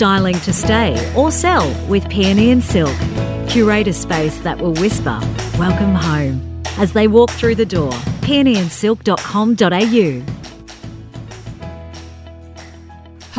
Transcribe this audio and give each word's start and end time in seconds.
Styling 0.00 0.40
to 0.40 0.52
stay 0.54 0.96
or 1.14 1.30
sell 1.30 1.68
with 1.86 2.08
Peony 2.08 2.52
and 2.52 2.64
Silk. 2.64 2.96
Curate 3.50 3.86
a 3.86 3.92
space 3.92 4.40
that 4.40 4.56
will 4.56 4.72
whisper, 4.72 5.20
Welcome 5.58 5.94
home, 5.94 6.62
as 6.78 6.94
they 6.94 7.06
walk 7.06 7.28
through 7.28 7.56
the 7.56 7.66
door. 7.66 7.92
peonyandsilk.com.au. 8.22 10.49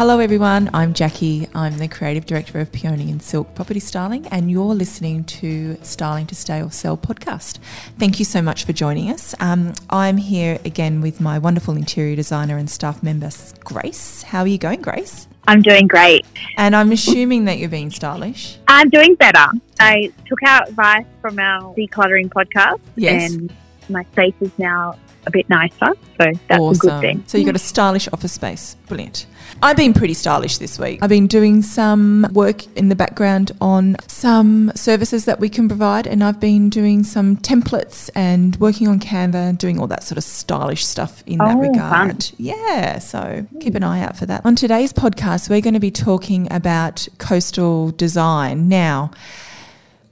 Hello, 0.01 0.17
everyone. 0.17 0.67
I'm 0.73 0.95
Jacci. 0.95 1.47
I'm 1.53 1.77
the 1.77 1.87
creative 1.87 2.25
director 2.25 2.59
of 2.59 2.71
Peony 2.71 3.11
and 3.11 3.21
Silk 3.21 3.53
Property 3.53 3.79
Styling, 3.79 4.25
and 4.29 4.49
you're 4.49 4.73
listening 4.73 5.23
to 5.25 5.77
Styling 5.83 6.25
to 6.25 6.33
Stay 6.33 6.59
or 6.63 6.71
Sell 6.71 6.97
podcast. 6.97 7.59
Thank 7.99 8.17
you 8.17 8.25
so 8.25 8.41
much 8.41 8.65
for 8.65 8.73
joining 8.73 9.11
us. 9.11 9.35
Um, 9.39 9.73
I'm 9.91 10.17
here 10.17 10.57
again 10.65 11.01
with 11.01 11.21
my 11.21 11.37
wonderful 11.37 11.75
interior 11.77 12.15
designer 12.15 12.57
and 12.57 12.67
staff 12.67 13.03
member, 13.03 13.29
Grace. 13.59 14.23
How 14.23 14.39
are 14.39 14.47
you 14.47 14.57
going, 14.57 14.81
Grace? 14.81 15.27
I'm 15.47 15.61
doing 15.61 15.85
great. 15.85 16.25
And 16.57 16.75
I'm 16.75 16.91
assuming 16.91 17.45
that 17.45 17.59
you're 17.59 17.69
being 17.69 17.91
stylish. 17.91 18.57
I'm 18.67 18.89
doing 18.89 19.13
better. 19.13 19.45
I 19.79 20.11
took 20.25 20.41
out 20.41 20.67
advice 20.67 21.05
from 21.21 21.37
our 21.37 21.75
decluttering 21.75 22.29
podcast, 22.29 22.79
Yes. 22.95 23.33
and 23.33 23.53
my 23.87 24.03
space 24.05 24.33
is 24.41 24.49
now 24.57 24.97
a 25.27 25.31
bit 25.31 25.49
nicer. 25.49 25.93
So 26.19 26.31
that's 26.47 26.59
awesome. 26.59 26.89
a 26.89 26.91
good 26.93 27.01
thing. 27.01 27.23
So 27.27 27.37
you've 27.37 27.45
got 27.45 27.55
a 27.55 27.59
stylish 27.59 28.07
office 28.11 28.31
space. 28.33 28.75
Brilliant. 28.87 29.27
I've 29.63 29.77
been 29.77 29.93
pretty 29.93 30.13
stylish 30.15 30.57
this 30.57 30.79
week. 30.79 30.99
I've 31.03 31.09
been 31.09 31.27
doing 31.27 31.61
some 31.61 32.25
work 32.33 32.65
in 32.77 32.89
the 32.89 32.95
background 32.95 33.51
on 33.61 33.95
some 34.07 34.71
services 34.75 35.25
that 35.25 35.39
we 35.39 35.49
can 35.49 35.67
provide, 35.67 36.07
and 36.07 36.23
I've 36.23 36.39
been 36.39 36.69
doing 36.69 37.03
some 37.03 37.37
templates 37.37 38.09
and 38.15 38.55
working 38.57 38.87
on 38.87 38.99
Canva 38.99 39.35
and 39.35 39.57
doing 39.57 39.79
all 39.79 39.87
that 39.87 40.03
sort 40.03 40.17
of 40.17 40.23
stylish 40.23 40.85
stuff 40.85 41.23
in 41.27 41.37
that 41.39 41.55
Oh, 41.55 41.59
regard. 41.59 42.23
fun. 42.23 42.35
Yeah, 42.37 42.97
so 42.99 43.45
keep 43.59 43.75
an 43.75 43.83
eye 43.83 44.01
out 44.01 44.17
for 44.17 44.25
that. 44.25 44.43
On 44.45 44.55
today's 44.55 44.93
podcast, 44.93 45.49
we're 45.49 45.61
going 45.61 45.73
to 45.75 45.79
be 45.79 45.91
talking 45.91 46.47
about 46.51 47.07
coastal 47.19 47.91
design. 47.91 48.67
Now, 48.69 49.11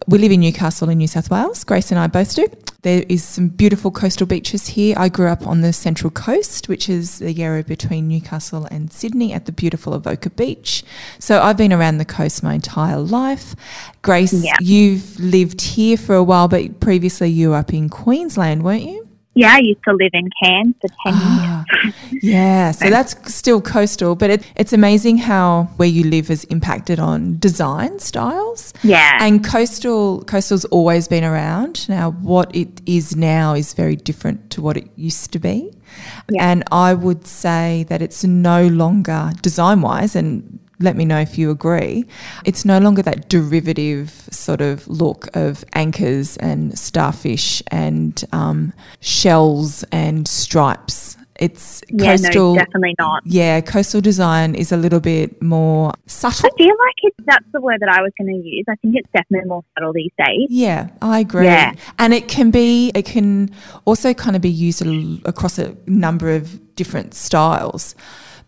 we 0.07 0.17
live 0.19 0.31
in 0.31 0.41
Newcastle 0.41 0.89
in 0.89 0.97
New 0.99 1.07
South 1.07 1.31
Wales. 1.31 1.63
Grace 1.63 1.89
and 1.91 1.99
I 1.99 2.07
both 2.07 2.35
do. 2.35 2.47
There 2.81 3.03
is 3.09 3.25
some 3.25 3.49
beautiful 3.49 3.91
coastal 3.91 4.25
beaches 4.25 4.67
here. 4.67 4.95
I 4.97 5.09
grew 5.09 5.27
up 5.27 5.45
on 5.45 5.59
the 5.59 5.73
Central 5.73 6.09
Coast, 6.09 6.69
which 6.69 6.87
is 6.87 7.19
the 7.19 7.43
area 7.43 7.61
between 7.61 8.07
Newcastle 8.07 8.69
and 8.71 8.89
Sydney 8.91 9.33
at 9.33 9.45
the 9.45 9.51
beautiful 9.51 9.93
Avoca 9.93 10.29
Beach. 10.29 10.83
So 11.19 11.41
I've 11.41 11.57
been 11.57 11.73
around 11.73 11.97
the 11.97 12.05
coast 12.05 12.41
my 12.41 12.53
entire 12.53 12.97
life. 12.99 13.53
Grace, 14.01 14.31
Yeah. 14.31 14.55
you've 14.61 15.19
lived 15.19 15.59
here 15.61 15.97
for 15.97 16.15
a 16.15 16.23
while, 16.23 16.47
but 16.47 16.79
previously 16.79 17.29
you 17.29 17.49
were 17.49 17.57
up 17.57 17.73
in 17.73 17.89
Queensland, 17.89 18.63
weren't 18.63 18.83
you? 18.83 19.08
Yeah, 19.39 19.55
I 19.55 19.59
used 19.59 19.83
to 19.85 19.93
live 19.93 20.11
in 20.13 20.29
Cairns 20.43 20.75
for 20.81 20.89
10 21.05 21.13
years. 21.13 21.23
Ah, 21.23 21.65
yeah, 22.21 22.71
so 22.71 22.89
that's 22.89 23.33
still 23.33 23.61
coastal, 23.61 24.15
but 24.15 24.29
it, 24.29 24.43
it's 24.57 24.73
amazing 24.73 25.17
how 25.17 25.69
where 25.77 25.87
you 25.87 26.03
live 26.03 26.27
has 26.27 26.43
impacted 26.45 26.99
on 26.99 27.39
design 27.39 27.99
styles. 27.99 28.73
Yeah. 28.83 29.17
And 29.21 29.41
coastal 29.41 30.23
coastal's 30.25 30.65
always 30.65 31.07
been 31.07 31.23
around. 31.23 31.87
Now 31.87 32.11
what 32.11 32.53
it 32.53 32.81
is 32.85 33.15
now 33.15 33.53
is 33.53 33.73
very 33.73 33.95
different 33.95 34.49
to 34.51 34.61
what 34.61 34.75
it 34.75 34.89
used 34.97 35.31
to 35.31 35.39
be. 35.39 35.71
Yeah. 36.29 36.51
And 36.51 36.65
I 36.71 36.93
would 36.93 37.25
say 37.25 37.85
that 37.87 38.01
it's 38.01 38.25
no 38.25 38.67
longer 38.67 39.31
design 39.41 39.79
wise 39.79 40.17
and 40.17 40.59
let 40.79 40.95
me 40.95 41.05
know 41.05 41.19
if 41.19 41.37
you 41.37 41.51
agree. 41.51 42.05
It's 42.45 42.65
no 42.65 42.79
longer 42.79 43.01
that 43.03 43.29
derivative 43.29 44.09
sort 44.31 44.61
of 44.61 44.87
look 44.87 45.27
of 45.35 45.63
anchors 45.73 46.37
and 46.37 46.77
starfish 46.77 47.61
and 47.67 48.23
um, 48.31 48.73
shells 49.01 49.83
and 49.91 50.27
stripes. 50.27 51.17
It's 51.35 51.81
yeah, 51.87 52.17
coastal. 52.17 52.55
no, 52.55 52.59
definitely 52.59 52.95
not. 52.99 53.23
Yeah, 53.25 53.61
coastal 53.61 54.01
design 54.01 54.55
is 54.55 54.73
a 54.73 54.77
little 54.77 54.99
bit 54.99 55.41
more 55.41 55.93
subtle. 56.05 56.49
I 56.53 56.57
feel 56.57 56.67
like 56.67 56.95
it's, 57.03 57.17
that's 57.25 57.45
the 57.53 57.61
word 57.61 57.79
that 57.79 57.89
I 57.89 58.01
was 58.01 58.11
going 58.19 58.41
to 58.41 58.47
use. 58.47 58.65
I 58.67 58.75
think 58.75 58.97
it's 58.97 59.07
definitely 59.13 59.47
more 59.47 59.63
subtle 59.73 59.93
these 59.93 60.11
days. 60.17 60.47
Yeah, 60.49 60.89
I 61.01 61.19
agree. 61.19 61.45
Yeah. 61.45 61.73
And 61.97 62.13
it 62.13 62.27
can 62.27 62.51
be, 62.51 62.91
it 62.93 63.05
can 63.05 63.51
also 63.85 64.13
kind 64.13 64.35
of 64.35 64.41
be 64.41 64.49
used 64.49 64.85
a- 64.85 65.19
across 65.23 65.57
a 65.57 65.77
number 65.87 66.29
of 66.29 66.75
different 66.75 67.13
styles. 67.13 67.95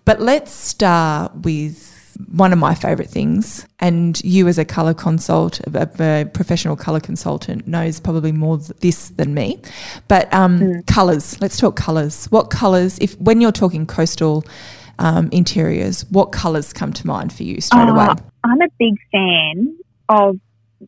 But 0.04 0.20
let's 0.20 0.52
start 0.52 1.34
with 1.34 1.91
one 2.28 2.54
of 2.54 2.60
my 2.60 2.76
favorite 2.76 3.10
things. 3.10 3.66
And 3.80 4.22
you, 4.24 4.48
as 4.48 4.58
a 4.58 4.66
color 4.66 4.94
consult, 4.94 5.60
a, 5.62 5.90
a 6.00 6.26
professional 6.26 6.76
color 6.76 7.00
consultant, 7.00 7.68
knows 7.68 8.00
probably 8.00 8.32
more 8.32 8.58
th- 8.58 8.80
this 8.80 9.10
than 9.10 9.34
me. 9.34 9.62
But 10.08 10.34
um, 10.34 10.84
colors, 10.84 11.40
let's 11.42 11.58
talk 11.58 11.76
colors. 11.76 12.26
What 12.26 12.50
colors, 12.50 12.98
if 13.00 13.20
when 13.20 13.42
you're 13.42 13.52
talking 13.52 13.86
coastal 13.86 14.44
um, 15.00 15.30
interiors, 15.32 16.06
what 16.10 16.32
colors 16.32 16.74
come 16.74 16.94
to 16.94 17.08
mind 17.08 17.34
for 17.34 17.44
you 17.44 17.62
straight 17.62 17.88
Oh, 17.88 17.96
away? 17.96 18.08
I'm 18.44 18.62
a 18.62 18.68
big 18.80 18.96
fan 19.12 19.78
of 20.10 20.40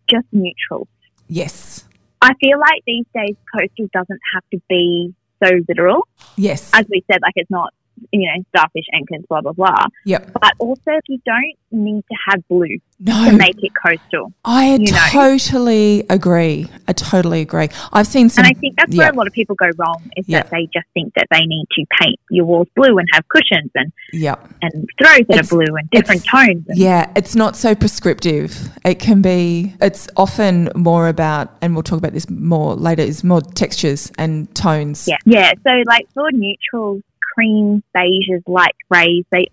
just 0.09 0.25
neutral. 0.31 0.88
Yes. 1.28 1.85
I 2.22 2.34
feel 2.35 2.59
like 2.59 2.84
these 2.85 3.05
days 3.13 3.35
coastal 3.53 3.90
doesn't 3.94 4.19
have 4.34 4.44
to 4.51 4.61
be 4.69 5.13
so 5.44 5.50
literal. 5.67 6.07
Yes. 6.38 6.72
As 6.73 6.85
we 6.90 7.03
said, 7.11 7.19
like 7.22 7.34
it's 7.35 7.50
not, 7.51 7.73
you 8.11 8.21
know, 8.27 8.43
starfish 8.55 8.85
anchors, 8.93 9.25
blah, 9.29 9.41
blah, 9.41 9.53
blah. 9.53 9.85
yep. 10.05 10.31
But 10.33 10.53
also, 10.59 10.91
you 11.07 11.19
don't 11.25 11.55
need 11.71 12.03
to 12.11 12.15
have 12.29 12.47
blue 12.47 12.77
No. 12.99 13.29
to 13.31 13.35
make 13.37 13.55
it 13.63 13.71
coastal. 13.85 14.31
I 14.45 14.75
you 14.75 14.91
know. 14.91 14.97
totally 15.09 16.05
agree. 16.09 16.67
I 16.87 16.93
totally 16.93 17.41
agree. 17.41 17.69
I've 17.91 18.07
seen 18.07 18.29
some. 18.29 18.45
And 18.45 18.55
I 18.55 18.59
think 18.59 18.75
that's 18.77 18.93
yeah. 18.93 18.99
where 19.05 19.09
a 19.11 19.15
lot 19.15 19.25
of 19.27 19.33
people 19.33 19.55
go 19.55 19.69
wrong 19.77 20.03
is 20.15 20.27
Yeah. 20.27 20.43
that 20.43 20.51
they 20.51 20.67
just 20.73 20.85
think 20.93 21.13
that 21.15 21.27
they 21.31 21.39
need 21.45 21.65
to 21.71 21.85
paint 21.99 22.19
your 22.29 22.45
walls 22.45 22.67
blue 22.75 22.97
and 22.97 23.07
have 23.13 23.27
cushions 23.29 23.71
and, 23.75 23.91
yeah, 24.11 24.35
and 24.61 24.87
throws 24.99 25.25
that 25.29 25.29
It's- 25.29 25.51
are 25.51 25.55
blue 25.57 25.75
and 25.75 25.89
different 25.89 26.23
tones. 26.25 26.65
And, 26.67 26.77
yeah. 26.77 27.09
It's 27.15 27.35
not 27.35 27.55
so 27.55 27.73
prescriptive. 27.75 28.69
It 28.85 28.99
can 28.99 29.21
be. 29.21 29.73
It's 29.81 30.07
often 30.17 30.69
more 30.75 31.07
about, 31.07 31.49
and 31.61 31.73
we'll 31.73 31.83
talk 31.83 31.97
about 31.97 32.13
this 32.13 32.29
more 32.29 32.75
later. 32.75 33.01
Is 33.03 33.23
more 33.23 33.41
textures 33.41 34.11
and 34.17 34.53
tones. 34.55 35.07
yeah. 35.07 35.17
Yeah. 35.25 35.51
So, 35.63 35.71
like 35.87 36.07
for 36.13 36.31
neutrals, 36.31 37.01
cream, 37.33 37.83
beiges, 37.95 38.41
light 38.47 38.75
greys, 38.91 39.25
they, 39.31 39.45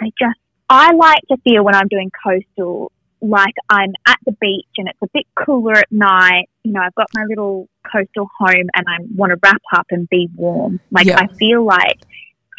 they 0.00 0.12
just, 0.18 0.38
I 0.68 0.92
like 0.92 1.20
to 1.30 1.36
feel 1.44 1.64
when 1.64 1.74
I'm 1.74 1.88
doing 1.88 2.10
coastal 2.24 2.92
like 3.20 3.54
I'm 3.68 3.92
at 4.06 4.18
the 4.26 4.32
beach 4.40 4.66
and 4.76 4.88
it's 4.88 4.98
a 5.02 5.08
bit 5.12 5.26
cooler 5.34 5.74
at 5.78 5.90
night. 5.90 6.48
You 6.62 6.72
know, 6.72 6.80
I've 6.80 6.94
got 6.94 7.08
my 7.14 7.24
little 7.28 7.68
coastal 7.90 8.28
home 8.38 8.68
and 8.76 8.86
I 8.86 8.98
want 9.16 9.30
to 9.32 9.38
wrap 9.42 9.60
up 9.76 9.86
and 9.90 10.08
be 10.08 10.28
warm. 10.36 10.78
Like, 10.92 11.06
Yeah. 11.06 11.18
I 11.18 11.26
feel 11.34 11.64
like 11.64 11.98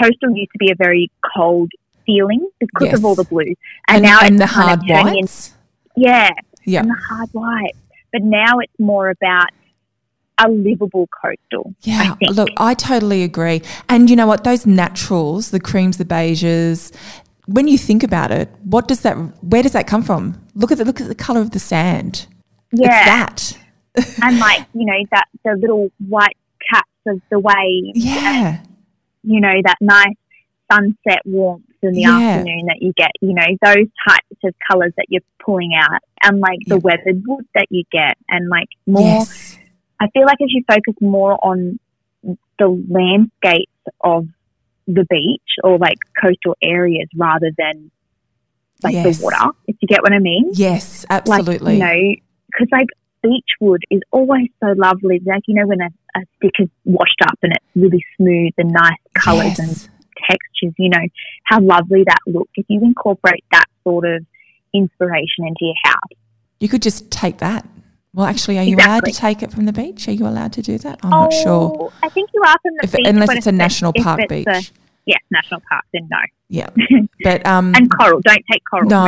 coastal 0.01 0.31
used 0.35 0.51
to 0.51 0.57
be 0.57 0.71
a 0.71 0.75
very 0.75 1.09
cold 1.35 1.71
feeling 2.05 2.45
because 2.59 2.87
Yes. 2.87 2.97
of 2.97 3.05
all 3.05 3.15
the 3.15 3.23
blue, 3.23 3.43
And, 3.43 3.55
and, 3.87 4.03
now 4.03 4.19
and 4.21 4.35
it's 4.35 4.49
the 4.49 4.53
kind 4.53 4.67
hard 4.69 4.79
of 4.81 4.87
turning 4.87 5.19
in- 5.19 5.27
yeah, 5.95 6.29
Yeah, 6.65 6.81
and 6.81 6.89
the 6.89 6.95
hard 7.09 7.29
white. 7.31 7.75
But 8.11 8.23
now 8.23 8.59
it's 8.59 8.79
more 8.79 9.09
about 9.09 9.49
a 10.43 10.49
livable 10.49 11.07
coastal. 11.21 11.73
yeah. 11.81 12.15
I. 12.21 12.31
Look, 12.31 12.49
I 12.57 12.73
totally 12.73 13.23
agree. 13.23 13.61
And 13.89 14.09
you 14.09 14.15
know 14.15 14.27
what? 14.27 14.43
Those 14.43 14.65
naturals, 14.65 15.51
the 15.51 15.59
creams, 15.59 15.97
the 15.97 16.05
beiges. 16.05 16.93
When 17.47 17.67
you 17.67 17.77
think 17.77 18.03
about 18.03 18.31
it, 18.31 18.49
what 18.63 18.87
does 18.87 19.01
that? 19.01 19.15
Where 19.43 19.63
does 19.63 19.73
that 19.73 19.87
come 19.87 20.03
from? 20.03 20.39
Look 20.55 20.71
at 20.71 20.77
the 20.77 20.85
look 20.85 21.01
at 21.01 21.07
the 21.07 21.15
color 21.15 21.41
of 21.41 21.51
the 21.51 21.59
sand. 21.59 22.27
yeah, 22.71 23.25
It's 23.27 23.55
that. 24.05 24.21
and 24.23 24.39
like 24.39 24.65
you 24.73 24.85
know 24.85 25.03
that 25.11 25.25
the 25.43 25.55
little 25.59 25.89
white 26.07 26.37
caps 26.71 26.89
of 27.07 27.21
the 27.31 27.39
waves. 27.39 27.91
Yeah. 27.95 28.61
You 29.23 29.41
know 29.41 29.55
that 29.65 29.77
nice 29.81 30.15
sunset 30.71 31.21
warmth 31.25 31.63
in 31.81 31.93
the 31.93 32.01
Yeah. 32.01 32.17
afternoon 32.17 32.65
that 32.67 32.77
you 32.81 32.93
get. 32.95 33.09
You 33.21 33.33
know 33.33 33.47
those 33.63 33.87
types 34.07 34.37
of 34.43 34.53
colours 34.69 34.93
that 34.97 35.07
you're 35.09 35.23
pulling 35.43 35.71
out, 35.75 36.01
and 36.21 36.39
like 36.39 36.59
the 36.67 36.75
Yeah. 36.75 36.81
weathered 36.83 37.23
wood 37.25 37.45
that 37.55 37.65
you 37.71 37.83
get, 37.91 38.15
and 38.29 38.47
like 38.49 38.67
more. 38.85 39.01
Yes. 39.01 39.48
I 39.99 40.07
feel 40.09 40.23
like 40.25 40.37
if 40.39 40.49
you 40.51 40.63
focus 40.67 40.95
more 41.01 41.37
on 41.43 41.79
the 42.57 42.83
landscapes 42.89 43.71
of 44.01 44.27
the 44.87 45.05
beach 45.09 45.41
or 45.63 45.77
like 45.77 45.97
coastal 46.21 46.55
areas 46.61 47.07
rather 47.15 47.51
than 47.57 47.91
like 48.83 48.93
Yes. 48.93 49.17
the 49.17 49.23
water, 49.23 49.51
if 49.67 49.75
you 49.81 49.87
get 49.87 50.01
what 50.01 50.13
I 50.13 50.19
mean. 50.19 50.51
Yes, 50.53 51.05
Like, 51.09 51.23
absolutely. 51.29 51.73
you 51.73 51.79
know, 51.79 52.15
because 52.47 52.67
like 52.71 52.87
beach 53.21 53.49
wood 53.59 53.83
is 53.91 54.01
always 54.11 54.47
so 54.61 54.73
lovely. 54.77 55.21
Like, 55.25 55.43
you 55.47 55.55
know, 55.55 55.67
when 55.67 55.81
a, 55.81 55.89
a 56.15 56.21
stick 56.37 56.53
is 56.59 56.69
washed 56.85 57.21
up 57.23 57.37
and 57.43 57.53
it's 57.53 57.65
really 57.75 58.03
smooth 58.17 58.53
and 58.57 58.71
nice 58.71 58.93
colours 59.15 59.59
and 59.59 59.69
textures, 60.27 60.73
you 60.77 60.89
know, 60.89 61.05
how 61.43 61.59
lovely 61.59 62.03
that 62.05 62.19
looks. 62.25 62.51
If 62.55 62.65
you 62.69 62.81
incorporate 62.81 63.43
that 63.51 63.65
sort 63.83 64.05
of 64.05 64.25
inspiration 64.73 65.45
into 65.45 65.59
your 65.61 65.75
house. 65.83 66.17
You 66.59 66.69
could 66.69 66.81
just 66.81 67.11
take 67.11 67.37
that. 67.39 67.65
Well, 68.19 68.27
actually, 68.27 68.57
are 68.57 68.65
you 68.65 68.75
allowed 68.75 69.05
to 69.05 69.13
take 69.13 69.41
it 69.43 69.49
from 69.49 69.65
the 69.65 69.71
beach? 69.71 70.09
Are 70.09 70.11
you 70.11 70.27
allowed 70.27 70.51
to 70.51 70.61
do 70.61 70.77
that? 70.79 70.99
I'm 71.03 71.09
not 71.09 71.31
sure. 71.31 71.71
Oh, 71.79 71.93
I 72.03 72.09
think 72.09 72.29
you 72.33 72.41
are 72.45 72.55
from 72.61 72.73
the 72.75 72.83
If, 72.83 72.91
beach. 72.91 73.07
unless 73.07 73.31
it's 73.31 73.47
a 73.47 73.51
national 73.53 73.93
park 73.93 74.19
beach. 74.27 74.45
A, 74.45 74.61
yes, 75.05 75.21
national 75.31 75.61
park, 75.69 75.85
then 75.93 76.05
no. 76.11 76.17
yeah. 76.49 76.69
But 77.23 77.47
um 77.47 77.71
And 77.77 77.89
coral, 77.89 78.19
don't 78.19 78.43
take 78.51 78.61
coral. 78.69 78.89
no, 78.89 79.05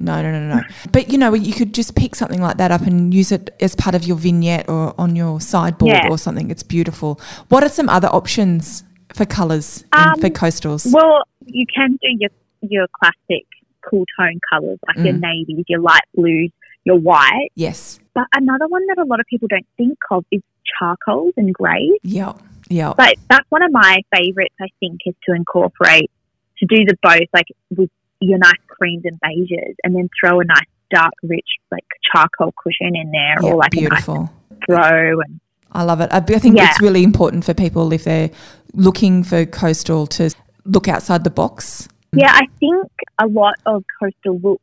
no, 0.00 0.20
no, 0.20 0.30
no, 0.38 0.54
no. 0.56 0.60
But 0.92 1.10
you 1.10 1.16
know, 1.16 1.32
you 1.32 1.54
could 1.54 1.72
just 1.72 1.94
pick 1.96 2.14
something 2.14 2.42
like 2.42 2.58
that 2.58 2.70
up 2.70 2.82
and 2.82 3.14
use 3.14 3.32
it 3.32 3.56
as 3.60 3.74
part 3.74 3.94
of 3.94 4.04
your 4.04 4.18
vignette 4.18 4.68
or 4.68 4.92
on 5.00 5.16
your 5.16 5.40
sideboard 5.40 5.90
Yeah. 5.94 6.10
or 6.10 6.18
something. 6.18 6.50
It's 6.50 6.62
beautiful. 6.62 7.18
What 7.48 7.62
are 7.64 7.70
some 7.70 7.88
other 7.88 8.08
options 8.08 8.84
for 9.14 9.24
colours 9.24 9.82
Um, 9.94 10.20
for 10.20 10.28
coastals? 10.28 10.92
Well, 10.92 11.22
you 11.46 11.64
can 11.74 11.92
do 12.02 12.08
your 12.20 12.30
your 12.60 12.86
classic 13.00 13.46
cool 13.88 14.04
tone 14.18 14.38
colours 14.52 14.78
like 14.86 14.98
your 15.06 15.14
Mm. 15.14 15.20
navies, 15.20 15.64
your 15.68 15.80
light 15.80 16.04
blues, 16.14 16.50
your 16.84 16.98
white. 16.98 17.48
Yes. 17.56 17.98
But 18.14 18.26
another 18.34 18.66
one 18.68 18.86
that 18.88 18.98
a 18.98 19.04
lot 19.04 19.20
of 19.20 19.26
people 19.26 19.48
don't 19.48 19.66
think 19.76 19.98
of 20.10 20.24
is 20.30 20.42
charcoals 20.78 21.32
and 21.36 21.52
greys. 21.54 21.98
Yep. 22.02 22.38
Yep. 22.68 22.96
But 22.96 23.16
that's 23.28 23.50
one 23.50 23.62
of 23.62 23.72
my 23.72 23.98
favourites, 24.14 24.54
I 24.60 24.68
think, 24.80 25.00
is 25.06 25.14
to 25.28 25.34
incorporate, 25.34 26.10
to 26.58 26.66
do 26.66 26.84
the 26.84 26.96
both, 27.02 27.28
like 27.32 27.46
with 27.76 27.90
your 28.20 28.38
nice 28.38 28.52
creams 28.68 29.04
and 29.04 29.18
beiges, 29.20 29.74
and 29.82 29.94
then 29.96 30.08
throw 30.20 30.40
a 30.40 30.44
nice 30.44 30.64
dark, 30.90 31.12
rich, 31.22 31.48
like 31.70 31.84
charcoal 32.14 32.52
cushion 32.62 32.94
in 32.94 33.10
there, 33.10 33.36
or 33.42 33.56
like 33.56 33.70
beautiful. 33.72 34.14
a 34.16 34.20
nice 34.20 34.58
throw. 34.66 35.20
And 35.20 35.40
I 35.72 35.82
love 35.84 36.00
it. 36.00 36.10
I, 36.12 36.18
I 36.18 36.20
think 36.38 36.56
Yeah. 36.56 36.68
it's 36.70 36.80
really 36.80 37.02
important 37.02 37.44
for 37.44 37.54
people 37.54 37.92
if 37.92 38.04
they're 38.04 38.30
looking 38.74 39.22
for 39.24 39.44
coastal 39.46 40.06
to 40.08 40.30
look 40.64 40.86
outside 40.88 41.24
the 41.24 41.30
box. 41.30 41.88
yeah, 42.12 42.32
I 42.32 42.46
think 42.60 42.86
a 43.18 43.26
lot 43.26 43.54
of 43.66 43.84
coastal 43.98 44.38
looks 44.38 44.62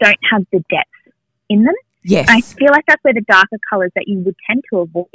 don't 0.00 0.18
have 0.30 0.44
the 0.52 0.58
depth 0.68 1.14
in 1.48 1.62
them. 1.64 1.74
Yes. 2.04 2.26
I 2.28 2.40
feel 2.40 2.70
like 2.70 2.84
that's 2.86 3.02
where 3.02 3.14
the 3.14 3.20
darker 3.28 3.58
colours 3.70 3.90
that 3.94 4.04
you 4.06 4.18
would 4.20 4.36
tend 4.48 4.62
to 4.72 4.80
avoid 4.80 5.06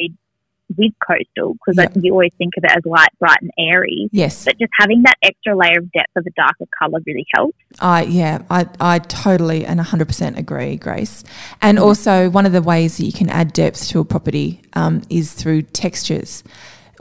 with 0.77 0.93
coastal, 1.05 1.53
because 1.53 1.77
Yep. 1.77 2.03
you 2.03 2.11
always 2.11 2.31
think 2.39 2.53
of 2.57 2.63
it 2.63 2.71
as 2.75 2.83
light, 2.85 3.09
bright, 3.19 3.37
and 3.41 3.51
airy. 3.59 4.09
yes. 4.11 4.45
But 4.45 4.57
just 4.59 4.71
having 4.79 5.03
that 5.03 5.13
extra 5.21 5.55
layer 5.55 5.77
of 5.77 5.91
depth 5.91 6.15
of 6.15 6.25
a 6.25 6.31
darker 6.31 6.65
colour 6.79 6.99
really 7.05 7.25
helps. 7.35 7.55
I 7.79 8.03
yeah, 8.03 8.41
I, 8.49 8.65
I 8.79 8.97
totally 8.99 9.63
and 9.65 9.79
100% 9.79 10.37
agree, 10.37 10.75
Grace. 10.77 11.23
And 11.61 11.77
Mm-hmm. 11.77 11.85
also, 11.87 12.29
one 12.31 12.47
of 12.47 12.51
the 12.51 12.63
ways 12.63 12.97
that 12.97 13.05
you 13.05 13.13
can 13.13 13.29
add 13.29 13.53
depth 13.53 13.87
to 13.89 13.99
a 13.99 14.05
property 14.05 14.61
um, 14.73 15.03
is 15.09 15.33
through 15.33 15.61
textures, 15.63 16.43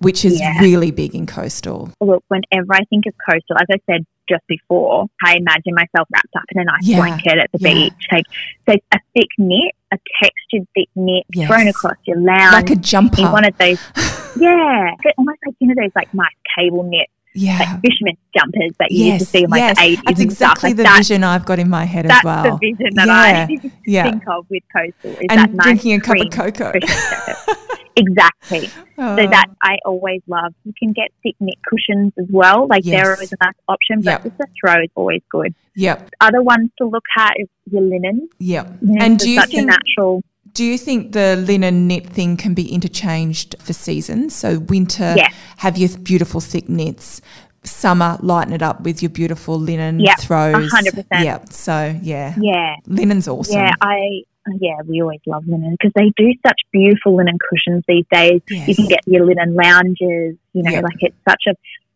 which 0.01 0.27
is 0.27 0.39
Yeah. 0.41 0.61
really 0.61 0.91
big 0.91 1.15
in 1.15 1.27
coastal. 1.27 1.91
look, 2.03 2.23
whenever 2.29 2.75
I 2.75 2.85
think 2.91 3.07
of 3.07 3.15
coastal, 3.31 3.57
as 3.57 3.67
I 3.73 3.79
said 3.91 4.05
just 4.29 4.47
before, 4.49 5.07
I 5.25 5.37
imagine 5.37 5.75
myself 5.75 6.09
wrapped 6.13 6.35
up 6.37 6.45
in 6.51 6.61
a 6.61 6.65
nice 6.65 6.87
Yeah, 6.87 6.97
blanket 6.97 7.39
at 7.39 7.51
the 7.53 7.59
yeah. 7.61 7.75
beach. 7.75 8.07
Like, 8.13 8.25
so 8.69 8.75
a 8.93 8.99
thick 9.15 9.29
knit, 9.39 9.75
a 9.93 9.99
textured 10.23 10.67
thick 10.75 10.89
knit 10.97 11.25
Yes. 11.35 11.49
thrown 11.49 11.69
across 11.69 11.97
your 12.05 12.19
lounge. 12.21 12.53
Like 12.55 12.71
a 12.71 12.77
jumper. 12.77 13.21
in 13.23 13.33
one 13.33 13.45
of 13.47 13.57
those, 13.59 13.79
yeah, 14.37 14.91
almost 15.19 15.39
like 15.47 15.55
you 15.61 15.69
know 15.69 15.75
those 15.77 15.93
like 15.95 16.13
nice 16.15 16.29
cable 16.59 16.83
knit, 16.85 17.09
yeah. 17.35 17.59
like 17.59 17.69
fisherman 17.83 18.17
jumpers 18.37 18.73
that 18.79 18.91
you 18.91 19.07
used 19.13 19.21
to 19.21 19.27
see 19.27 19.45
in 19.45 19.51
like 19.51 19.59
yes. 19.61 19.77
the 19.77 19.83
eighties. 19.85 20.03
That's 20.07 20.21
exactly 20.21 20.71
Like 20.71 20.77
the 20.79 20.83
that- 20.85 20.97
vision 20.99 21.25
I've 21.25 21.45
got 21.45 21.59
in 21.59 21.69
my 21.71 21.85
head 21.85 22.07
That's 22.07 22.19
as 22.19 22.25
well. 22.25 22.43
That's 22.45 22.61
the 22.61 22.73
vision 22.73 22.95
that 22.95 23.07
yeah, 23.07 23.47
I 23.67 23.71
yeah. 23.87 24.11
think 24.11 24.29
of 24.29 24.47
with 24.51 24.63
coastal. 24.75 25.11
Is 25.13 25.19
and 25.31 25.39
that 25.41 25.53
nice 25.53 25.65
drinking 25.65 25.93
a 25.95 26.01
cup 26.01 26.17
of 26.19 26.31
cocoa. 26.31 26.73
exactly. 27.97 28.69
Oh. 28.99 29.17
So 29.17 29.27
that 29.27 29.47
I 29.63 29.79
always 29.85 30.21
love. 30.27 30.55
You 30.65 30.73
can 30.79 30.93
get 30.93 31.11
thick 31.23 31.35
knit 31.41 31.57
cushions 31.69 32.13
as 32.19 32.27
well. 32.31 32.67
Like 32.69 32.85
Yes. 32.85 32.93
they're 33.03 33.15
always 33.15 33.33
a 33.33 33.37
nice 33.41 33.55
option, 33.69 34.01
but 34.03 34.11
Yep. 34.11 34.23
just 34.25 34.41
a 34.41 34.47
throw 34.61 34.83
is 34.83 34.91
always 34.95 35.23
good. 35.31 35.55
Yep, 35.77 36.11
Other 36.21 36.43
ones 36.43 36.71
to 36.79 36.85
look 36.87 37.05
at 37.19 37.33
is 37.39 37.49
your 37.71 37.83
linen. 37.83 38.29
yep. 38.39 38.71
Linens 38.81 39.03
And 39.05 39.19
do 39.19 39.31
you 39.31 39.41
such 39.41 39.51
think 39.51 39.63
a 39.63 39.67
natural? 39.67 40.23
Do 40.53 40.63
you 40.65 40.79
think 40.79 41.13
the 41.13 41.35
linen 41.37 41.89
knit 41.89 42.07
thing 42.07 42.37
can 42.37 42.55
be 42.55 42.73
interchanged 42.73 43.57
for 43.59 43.73
seasons? 43.73 44.35
So 44.37 44.61
winter, 44.61 45.15
Yes. 45.17 45.35
have 45.57 45.77
your 45.77 45.89
beautiful 45.99 46.41
thick 46.41 46.69
knits. 46.69 47.21
Summer, 47.65 48.19
lighten 48.21 48.53
it 48.53 48.63
up 48.63 48.83
with 48.83 49.03
your 49.03 49.09
beautiful 49.11 49.59
linen 49.59 49.99
Yep, 49.99 50.19
throws. 50.21 50.71
100%. 50.71 51.25
Yeah. 51.25 51.39
So 51.51 51.99
yeah, 52.03 52.35
Yeah, 52.39 52.77
linen's 52.87 53.27
awesome. 53.27 53.57
yeah. 53.59 53.73
I 53.81 54.23
yeah, 54.61 54.77
we 54.87 55.01
always 55.03 55.21
love 55.27 55.47
linen 55.47 55.73
because 55.79 55.93
they 55.95 56.11
do 56.17 56.33
such 56.47 56.61
beautiful 56.73 57.17
linen 57.17 57.39
cushions 57.51 57.83
these 57.89 58.05
days. 58.13 58.41
You 58.49 58.75
can 58.75 58.87
get 58.87 59.01
your 59.07 59.25
linen 59.27 59.55
lounges. 59.55 60.37
You 60.53 60.63
know, 60.63 60.71
Yep. 60.71 60.85
like 60.85 60.97
it's 61.01 61.17
such 61.29 61.45
a, 61.49 61.55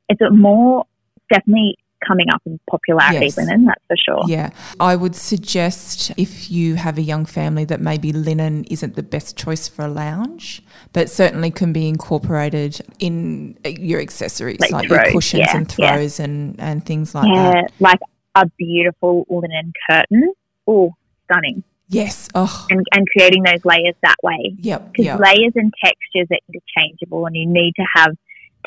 it's 0.09 0.21
a 0.21 0.31
more 0.31 0.85
definitely 1.31 1.77
coming 2.07 2.27
up 2.33 2.41
in 2.47 2.59
popularity. 2.71 3.27
Yes. 3.27 3.37
Linen, 3.37 3.65
that's 3.65 3.83
for 3.89 3.97
sure. 3.97 4.23
Yeah, 4.29 4.51
I 4.81 4.95
would 4.97 5.15
suggest 5.17 6.13
if 6.17 6.51
you 6.51 6.77
have 6.77 6.97
a 6.97 7.03
young 7.03 7.25
family 7.27 7.65
that 7.67 7.81
maybe 7.81 8.13
linen 8.13 8.65
isn't 8.71 8.95
the 8.95 9.03
best 9.03 9.37
choice 9.37 9.69
for 9.69 9.85
a 9.85 9.89
lounge, 9.89 10.63
but 10.93 11.11
certainly 11.11 11.51
can 11.51 11.73
be 11.73 11.89
incorporated 11.89 12.81
in 13.01 13.59
uh, 13.65 13.71
your 13.71 14.01
accessories 14.01 14.61
Like 14.61 14.71
like, 14.71 14.89
your 14.89 15.05
cushions 15.11 15.41
yeah, 15.49 15.57
and 15.57 15.75
yeah. 15.77 15.95
throws 15.97 16.21
and, 16.21 16.59
and 16.61 16.87
things 16.87 17.15
like 17.15 17.27
Yeah, 17.35 17.53
that. 17.53 17.73
like 17.81 18.01
a 18.37 18.47
beautiful 18.57 19.27
linen 19.29 19.73
curtain. 19.91 20.33
Oh, 20.67 20.95
stunning. 21.25 21.65
Yes. 21.89 22.29
Oh, 22.35 22.67
And, 22.71 22.85
and 22.93 23.07
creating 23.17 23.43
those 23.45 23.65
layers 23.65 23.95
that 24.03 24.17
way. 24.23 24.55
yep. 24.59 24.93
Because 24.93 25.05
Yep. 25.07 25.21
layers 25.21 25.53
and 25.57 25.73
textures 25.85 26.29
are 26.31 26.39
interchangeable 26.53 27.27
and 27.27 27.35
you 27.37 27.47
need 27.47 27.73
to 27.77 27.85
have 27.97 28.15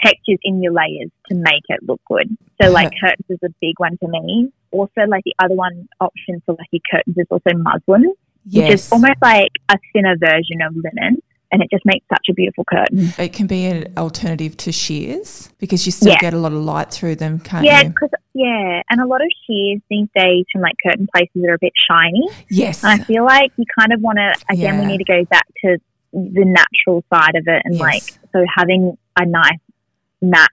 textures 0.04 0.40
in 0.44 0.64
your 0.64 0.74
layers 0.74 1.12
to 1.30 1.36
make 1.36 1.64
it 1.70 1.80
look 1.84 2.02
good. 2.08 2.36
So 2.62 2.70
like 2.72 2.92
curtains 3.00 3.26
is 3.30 3.40
a 3.44 3.50
big 3.62 3.76
one 3.78 3.98
for 4.00 4.08
me. 4.10 4.52
Also 4.72 5.02
like 5.08 5.24
the 5.26 5.36
other 5.40 5.54
one 5.56 5.88
option 6.00 6.42
for 6.46 6.56
like 6.58 6.68
your 6.72 6.82
curtains 6.90 7.18
is 7.18 7.28
also 7.30 7.56
muslin, 7.58 8.14
which 8.52 8.70
is 8.72 8.92
almost 8.92 9.22
like 9.22 9.52
a 9.70 9.78
thinner 9.94 10.16
version 10.18 10.62
of 10.66 10.76
linen. 10.76 11.22
And 11.54 11.62
it 11.62 11.70
just 11.70 11.86
makes 11.86 12.06
such 12.10 12.28
a 12.30 12.34
beautiful 12.34 12.64
curtain. 12.64 13.14
It 13.20 13.34
can 13.34 13.46
be 13.46 13.66
an 13.66 13.94
alternative 13.98 14.56
to 14.58 14.72
shears 14.72 15.50
because 15.60 15.86
you 15.86 15.92
still 15.92 16.14
Yeah. 16.14 16.20
get 16.22 16.34
a 16.34 16.38
lot 16.38 16.54
of 16.54 16.60
light 16.64 16.92
through 16.92 17.16
them, 17.18 17.40
can't 17.40 17.66
Yeah, 17.66 17.82
you? 17.84 17.90
because 17.90 18.10
yeah, 18.34 18.82
and 18.90 19.02
a 19.02 19.06
lot 19.06 19.22
of 19.22 19.28
shears 19.46 19.82
these 19.90 20.08
days 20.16 20.46
from 20.52 20.62
like 20.62 20.76
curtain 20.86 21.08
places 21.14 21.44
are 21.48 21.54
a 21.54 21.60
bit 21.60 21.74
shiny. 21.90 22.28
Yes. 22.50 22.84
And 22.84 23.02
I 23.02 23.04
feel 23.04 23.26
like 23.26 23.52
you 23.58 23.66
kind 23.78 23.94
of 23.94 24.02
want 24.02 24.18
to, 24.18 24.34
again, 24.50 24.80
we 24.80 24.86
need 24.86 25.00
to 25.00 25.04
go 25.04 25.26
back 25.26 25.46
to 25.66 25.78
the 26.14 26.46
natural 26.46 27.04
side 27.14 27.36
of 27.36 27.48
it. 27.48 27.62
And 27.66 27.76
Yes. 27.76 27.82
like, 27.82 28.04
so 28.34 28.46
having 28.56 28.98
a 29.20 29.26
nice 29.26 29.60
matte 30.22 30.50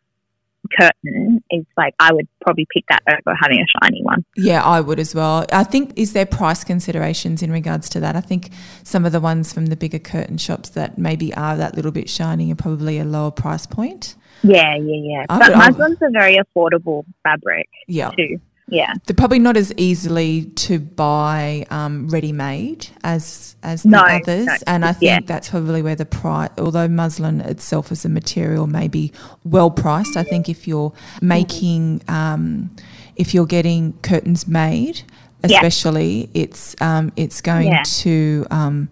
curtain 0.78 1.42
is 1.50 1.64
like, 1.76 1.94
I 2.00 2.12
would 2.12 2.26
probably 2.40 2.66
pick 2.74 2.84
that 2.88 3.02
over 3.08 3.36
having 3.40 3.58
a 3.60 3.66
shiny 3.82 4.02
one. 4.02 4.24
Yeah, 4.36 4.62
I 4.62 4.80
would 4.80 4.98
as 4.98 5.14
well. 5.14 5.46
I 5.52 5.64
think 5.64 5.92
is 5.96 6.12
there 6.12 6.26
price 6.26 6.64
considerations 6.64 7.42
in 7.42 7.50
regards 7.52 7.88
to 7.90 8.00
that? 8.00 8.16
I 8.16 8.20
think 8.20 8.50
some 8.84 9.04
of 9.04 9.12
the 9.12 9.20
ones 9.20 9.52
from 9.52 9.66
the 9.66 9.76
bigger 9.76 9.98
curtain 9.98 10.38
shops 10.38 10.70
that 10.70 10.98
maybe 10.98 11.32
are 11.34 11.56
that 11.56 11.74
little 11.76 11.92
bit 11.92 12.08
shiny 12.08 12.50
are 12.52 12.56
probably 12.56 12.98
a 12.98 13.04
lower 13.04 13.30
price 13.30 13.66
point. 13.66 14.14
Yeah, 14.42 14.76
yeah, 14.76 14.96
yeah. 15.02 15.26
I 15.28 15.38
but 15.38 15.48
would- 15.50 15.58
muslin's 15.58 15.98
a 16.02 16.10
very 16.10 16.38
affordable 16.38 17.04
fabric 17.24 17.68
Yeah. 17.86 18.10
too. 18.10 18.40
Yeah. 18.70 18.92
They're 19.06 19.16
probably 19.16 19.38
not 19.38 19.56
as 19.56 19.72
easily 19.76 20.44
to 20.56 20.78
buy 20.78 21.66
um, 21.70 22.08
ready 22.08 22.32
made 22.32 22.88
as 23.02 23.56
as 23.62 23.82
the 23.82 23.88
No, 23.88 24.00
others, 24.02 24.46
no, 24.46 24.54
and 24.66 24.84
I 24.84 24.92
think 24.92 25.02
yeah. 25.08 25.18
that's 25.24 25.48
probably 25.48 25.82
where 25.82 25.96
the 25.96 26.04
price. 26.06 26.50
Although 26.58 26.86
muslin 26.88 27.40
itself 27.40 27.90
as 27.90 28.04
a 28.04 28.08
material 28.08 28.66
may 28.66 28.88
be 28.88 29.12
well 29.44 29.70
priced, 29.70 30.16
I 30.16 30.22
think 30.22 30.48
if 30.48 30.68
you're 30.68 30.92
making, 31.22 32.02
um, 32.08 32.70
if 33.16 33.34
you're 33.34 33.46
getting 33.46 33.94
curtains 34.02 34.46
made, 34.46 35.02
Yeah. 35.44 35.56
especially, 35.56 36.30
it's 36.34 36.76
um, 36.80 37.12
it's 37.16 37.40
going 37.40 37.68
Yeah. 37.68 37.82
to 37.84 38.46
um, 38.50 38.88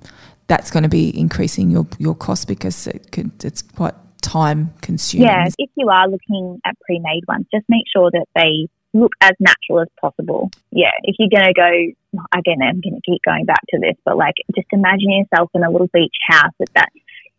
that's 0.49 0.71
going 0.71 0.85
to 0.85 0.89
be 0.89 1.17
increasing 1.19 1.71
your 1.71 1.87
your 1.99 2.15
cost 2.15 2.49
because 2.49 2.87
it 2.87 3.13
could, 3.13 3.45
it's 3.45 3.63
quite 3.63 3.95
time 4.23 4.73
consuming. 4.81 5.27
Yeah. 5.29 5.49
If 5.59 5.71
you 5.77 5.89
are 5.89 6.09
looking 6.09 6.61
at 6.65 6.75
pre 6.81 6.99
made 6.99 7.23
ones, 7.29 7.47
just 7.55 7.67
make 7.69 7.85
sure 7.93 8.11
that 8.11 8.25
they 8.35 8.69
look 8.99 9.13
as 9.21 9.33
natural 9.41 9.81
as 9.81 9.89
possible. 10.01 10.51
Yeah. 10.73 10.91
If 11.03 11.17
you're 11.19 11.29
going 11.31 11.53
to 11.53 11.55
go, 11.55 12.21
again, 12.39 12.59
I'm 12.63 12.81
going 12.81 12.95
to 12.95 13.01
keep 13.05 13.23
going 13.25 13.45
back 13.45 13.61
to 13.71 13.79
this, 13.79 13.97
but 14.05 14.17
like 14.17 14.35
just 14.55 14.69
imagine 14.73 15.13
yourself 15.13 15.51
in 15.55 15.63
a 15.63 15.71
little 15.71 15.89
beach 15.93 16.17
house 16.29 16.53
with 16.59 16.73
that, 16.75 16.89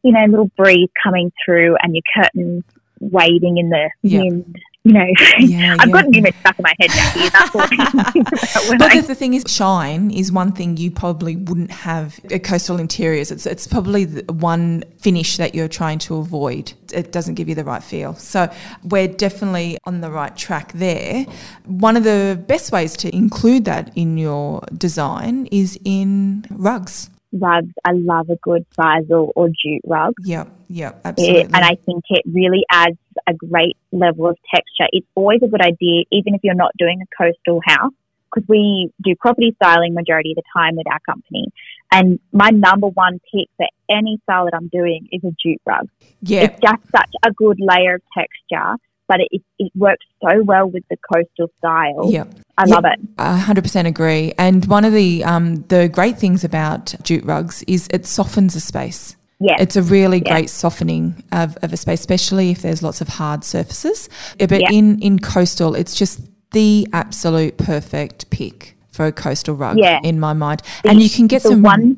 you 0.04 0.12
know, 0.12 0.26
little 0.26 0.52
breeze 0.58 0.90
coming 1.04 1.32
through 1.44 1.76
and 1.82 1.96
your 1.96 2.04
curtains 2.16 2.64
waving 3.00 3.58
in 3.58 3.70
the 3.70 3.90
Yeah. 4.02 4.22
wind. 4.22 4.56
You 4.88 4.94
know, 4.94 5.06
Yeah, 5.40 5.78
I've 5.80 5.90
yeah. 5.90 5.94
got 5.94 6.06
an 6.06 6.16
image 6.16 6.36
stuck 6.42 6.60
in 6.60 6.64
my 6.64 6.76
head, 6.80 6.92
Jacci. 6.92 7.32
That's 7.32 7.56
all 7.56 7.62
I 7.62 7.68
can 7.68 8.06
think 8.14 8.28
about 8.32 8.70
when 8.70 8.80
But 8.80 8.92
I 8.92 9.02
the, 9.02 9.02
the 9.02 9.16
thing 9.16 9.34
is, 9.36 9.46
shine 9.48 10.12
is 10.12 10.32
one 10.32 10.54
thing 10.54 10.78
you 10.78 10.92
probably 10.92 11.36
wouldn't 11.38 11.72
have 11.72 12.20
at 12.32 12.44
coastal 12.44 12.80
interiors. 12.80 13.32
It's 13.32 13.46
it's 13.46 13.68
probably 13.68 14.06
the 14.06 14.34
one 14.34 14.84
finish 15.00 15.38
that 15.38 15.56
you're 15.56 15.70
trying 15.70 16.00
to 16.00 16.18
avoid. 16.18 16.74
It 16.94 17.12
doesn't 17.12 17.36
give 17.36 17.50
you 17.50 17.56
the 17.56 17.66
right 17.66 17.84
feel. 17.84 18.16
So 18.16 18.50
we're 18.84 19.10
definitely 19.10 19.78
on 19.86 20.02
the 20.02 20.12
right 20.12 20.36
track 20.38 20.74
there. 20.74 21.26
One 21.66 21.98
of 21.98 22.04
the 22.06 22.42
best 22.48 22.72
ways 22.72 22.98
to 22.98 23.16
include 23.16 23.66
that 23.66 23.92
in 23.96 24.18
your 24.18 24.62
design 24.78 25.48
is 25.52 25.80
in 25.86 26.46
rugs. 26.52 27.10
Rugs, 27.32 27.74
I 27.86 27.92
love 27.94 28.30
a 28.30 28.36
good 28.38 28.66
sisal 28.78 29.32
or 29.36 29.50
jute 29.50 29.82
rug. 29.86 30.14
Yep, 30.24 30.48
yep, 30.70 30.96
It, 30.96 31.02
absolutely. 31.06 31.42
and 31.44 31.56
I 31.56 31.76
think 31.86 32.04
it 32.10 32.24
really 32.26 32.64
adds 32.72 32.98
a 33.28 33.34
great 33.34 33.78
level 33.92 34.28
of 34.28 34.38
texture. 34.54 34.88
It's 34.92 35.08
always 35.16 35.42
a 35.44 35.48
good 35.48 35.62
idea, 35.62 36.04
even 36.12 36.36
if 36.36 36.42
you're 36.44 36.54
not 36.56 36.72
doing 36.78 37.02
a 37.02 37.24
coastal 37.24 37.62
house, 37.66 37.94
because 38.34 38.48
we 38.48 38.92
do 39.04 39.16
property 39.20 39.56
styling 39.62 39.94
majority 39.94 40.32
of 40.32 40.36
the 40.36 40.44
time 40.56 40.76
with 40.76 40.88
our 40.92 41.00
company. 41.06 41.48
And 41.92 42.20
my 42.32 42.50
number 42.50 42.88
one 42.88 43.20
pick 43.34 43.48
for 43.58 43.68
any 43.90 44.20
style 44.24 44.46
that 44.46 44.54
I'm 44.54 44.68
doing 44.68 45.08
is 45.12 45.24
a 45.24 45.32
jute 45.42 45.62
rug. 45.66 45.88
yeah, 46.22 46.44
It's 46.44 46.60
just 46.62 46.82
such 46.92 47.12
a 47.26 47.32
good 47.32 47.58
layer 47.60 47.96
of 47.96 48.02
texture, 48.18 48.76
but 49.08 49.20
it, 49.32 49.42
it 49.60 49.72
works 49.76 50.06
so 50.22 50.44
well 50.44 50.68
with 50.70 50.84
the 50.90 50.98
coastal 51.14 51.50
style. 51.60 52.12
yep. 52.12 52.28
I 52.58 52.64
Yep. 52.66 52.76
love 52.76 52.86
it. 52.86 53.00
I 53.20 53.40
100% 53.40 53.86
agree. 53.88 54.34
And 54.38 54.66
one 54.66 54.84
of 54.84 54.92
the 54.94 55.24
um, 55.24 55.58
the 55.68 55.88
great 55.88 56.18
things 56.18 56.44
about 56.44 56.96
jute 57.04 57.24
rugs 57.24 57.64
is 57.68 57.88
it 57.92 58.06
softens 58.06 58.56
a 58.56 58.60
space. 58.60 59.16
Yeah. 59.40 59.56
It's 59.60 59.76
a 59.76 59.84
really 59.84 60.22
Yeah. 60.26 60.34
great 60.34 60.50
softening 60.50 61.24
of, 61.32 61.58
of 61.62 61.72
a 61.72 61.78
space, 61.78 62.00
especially 62.00 62.50
if 62.50 62.64
there's 62.64 62.82
lots 62.82 63.00
of 63.02 63.08
hard 63.08 63.44
surfaces. 63.44 64.10
But 64.40 64.52
Yeah. 64.62 64.72
in, 64.72 65.00
in 65.00 65.20
coastal, 65.20 65.76
it's 65.76 65.94
just 65.94 66.20
the 66.52 66.88
absolute 66.94 67.58
perfect 67.58 68.30
pick 68.32 68.76
for 68.90 69.06
a 69.06 69.12
coastal 69.12 69.54
rug 69.56 69.78
Yeah. 69.78 70.00
in 70.04 70.20
my 70.20 70.34
mind. 70.34 70.64
And 70.84 71.00
you 71.02 71.10
can 71.10 71.28
get 71.28 71.44
some 71.44 71.62
one- 71.62 71.98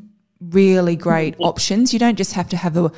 really 0.51 0.95
great 0.97 1.35
options. 1.39 1.93
You 1.93 1.99
don't 1.99 2.17
just 2.17 2.33
have 2.33 2.49
to 2.49 2.57
have 2.57 2.73
the 2.73 2.89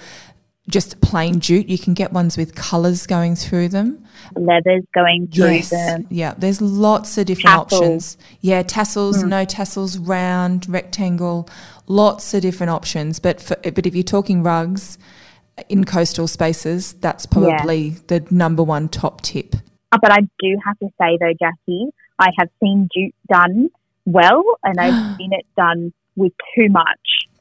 just 0.69 1.01
plain 1.01 1.39
jute. 1.39 1.67
You 1.67 1.77
can 1.77 1.93
get 1.93 2.13
ones 2.13 2.37
with 2.37 2.55
colours 2.55 3.07
going 3.07 3.35
through 3.35 3.69
them. 3.69 4.03
Leathers 4.35 4.83
going 4.93 5.27
through 5.27 5.51
Yes. 5.51 5.69
them. 5.69 6.07
Yeah. 6.09 6.33
There's 6.37 6.61
lots 6.61 7.17
of 7.17 7.25
different 7.25 7.69
Tassels. 7.69 7.81
options. 7.81 8.17
Yeah, 8.41 8.61
tassels, 8.63 9.21
Hmm. 9.23 9.29
no 9.29 9.45
tassels, 9.45 9.97
round, 9.97 10.69
rectangle, 10.69 11.49
lots 11.87 12.33
of 12.33 12.41
different 12.41 12.69
options. 12.69 13.19
But 13.19 13.41
for, 13.41 13.55
but 13.63 13.85
if 13.85 13.95
you're 13.95 14.03
talking 14.03 14.43
rugs 14.43 14.97
in 15.67 15.83
coastal 15.83 16.27
spaces, 16.27 16.93
that's 16.93 17.25
probably 17.25 17.91
the 18.07 18.25
number 18.31 18.63
one 18.63 18.87
top 18.87 19.21
tip. 19.21 19.55
Uh, 19.91 19.97
But 20.01 20.11
I 20.11 20.19
do 20.39 20.57
have 20.65 20.77
to 20.79 20.87
say 21.01 21.17
though, 21.19 21.33
Jacci, 21.41 21.89
I 22.19 22.29
have 22.39 22.49
seen 22.63 22.87
jute 22.95 23.15
done 23.29 23.69
well, 24.05 24.43
and 24.63 24.79
I've 24.79 24.93
seen 25.17 25.33
it 25.33 25.45
done 25.57 25.91
with 26.15 26.33
too 26.55 26.69
much. 26.69 26.85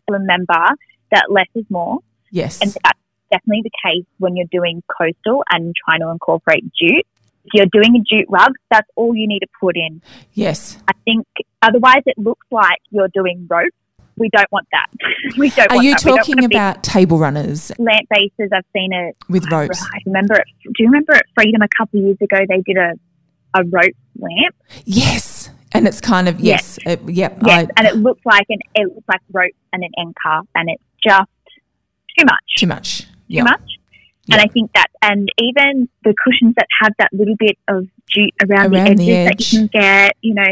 Remember 0.09 0.65
that 1.13 1.27
less 1.31 1.47
is 1.55 1.65
more, 1.71 1.99
Yes. 2.33 2.61
and 2.61 2.71
that's 2.83 2.99
definitely 3.31 3.63
the 3.65 3.71
case 3.85 4.05
when 4.19 4.37
you're 4.37 4.49
doing 4.51 4.83
coastal 4.99 5.43
and 5.51 5.75
trying 5.85 6.01
to 6.01 6.09
incorporate 6.09 6.65
jute. 6.75 7.07
If 7.45 7.55
you're 7.55 7.67
doing 7.73 7.97
a 7.97 8.01
jute 8.01 8.27
rug, 8.29 8.53
that's 8.71 8.89
all 8.97 9.15
you 9.15 9.27
need 9.27 9.41
to 9.41 9.47
put 9.61 9.77
in. 9.77 10.03
yes. 10.35 10.79
I 10.89 10.93
think 11.05 11.27
otherwise 11.63 12.03
it 12.07 12.19
looks 12.19 12.47
like 12.51 12.79
you're 12.91 13.09
doing 13.09 13.47
rope. 13.49 13.73
We 14.17 14.29
don't 14.29 14.51
want 14.53 14.67
that. 14.73 14.89
we 15.39 15.49
don't. 15.51 15.71
Are 15.71 15.77
want 15.77 15.87
you 15.87 15.93
that. 15.93 16.01
Talking 16.01 16.37
want 16.37 16.45
a 16.45 16.49
big 16.49 16.57
about 16.57 16.85
table 16.85 17.19
runners 17.19 17.73
lamp 17.79 18.07
bases? 18.11 18.51
I've 18.53 18.65
seen 18.75 18.93
it 18.93 19.17
with 19.31 19.51
ropes? 19.51 19.83
I 19.83 19.99
remember 20.05 20.35
it. 20.35 20.45
Do 20.65 20.73
you 20.81 20.87
remember 20.89 21.15
at 21.15 21.25
Freedom 21.35 21.63
a 21.63 21.69
couple 21.75 22.01
of 22.01 22.07
years 22.07 22.19
ago? 22.21 22.37
They 22.47 22.61
did 22.67 22.77
a 22.77 22.93
a 23.55 23.65
rope 23.65 23.95
lamp. 24.19 24.55
Yes. 24.85 25.51
And 25.73 25.87
it's 25.87 26.01
kind 26.01 26.29
of 26.29 26.41
yes, 26.41 26.79
it- 26.85 27.01
yep. 27.09 27.39
Yes, 27.47 27.69
I, 27.69 27.81
and 27.81 27.87
it 27.87 27.97
looks 27.97 28.21
like 28.27 28.45
an 28.51 28.59
it 28.75 28.89
looks 28.95 29.09
like 29.09 29.21
rope 29.33 29.53
and 29.73 29.83
an 29.85 30.13
cuff, 30.23 30.47
and 30.55 30.69
it's 30.69 30.83
just 31.03 31.31
too 32.19 32.25
much. 32.25 32.57
too 32.57 32.67
much. 32.67 33.07
Too 33.31 33.37
Yeah. 33.37 33.45
much. 33.45 33.63
And 34.33 34.41
I 34.41 34.47
think 34.47 34.71
that, 34.75 34.87
and 35.03 35.29
even 35.39 35.89
the 36.05 36.15
cushions 36.25 36.55
that 36.57 36.67
have 36.83 36.93
that 36.99 37.09
little 37.13 37.35
bit 37.37 37.59
of 37.69 37.87
jute 38.09 38.33
around, 38.49 38.73
Around 38.75 38.99
the 38.99 39.07
the 39.07 39.11
edges 39.13 39.29
that 39.29 39.53
you 39.53 39.59
can 39.59 39.67
get, 39.73 40.17
you 40.21 40.35
know, 40.35 40.47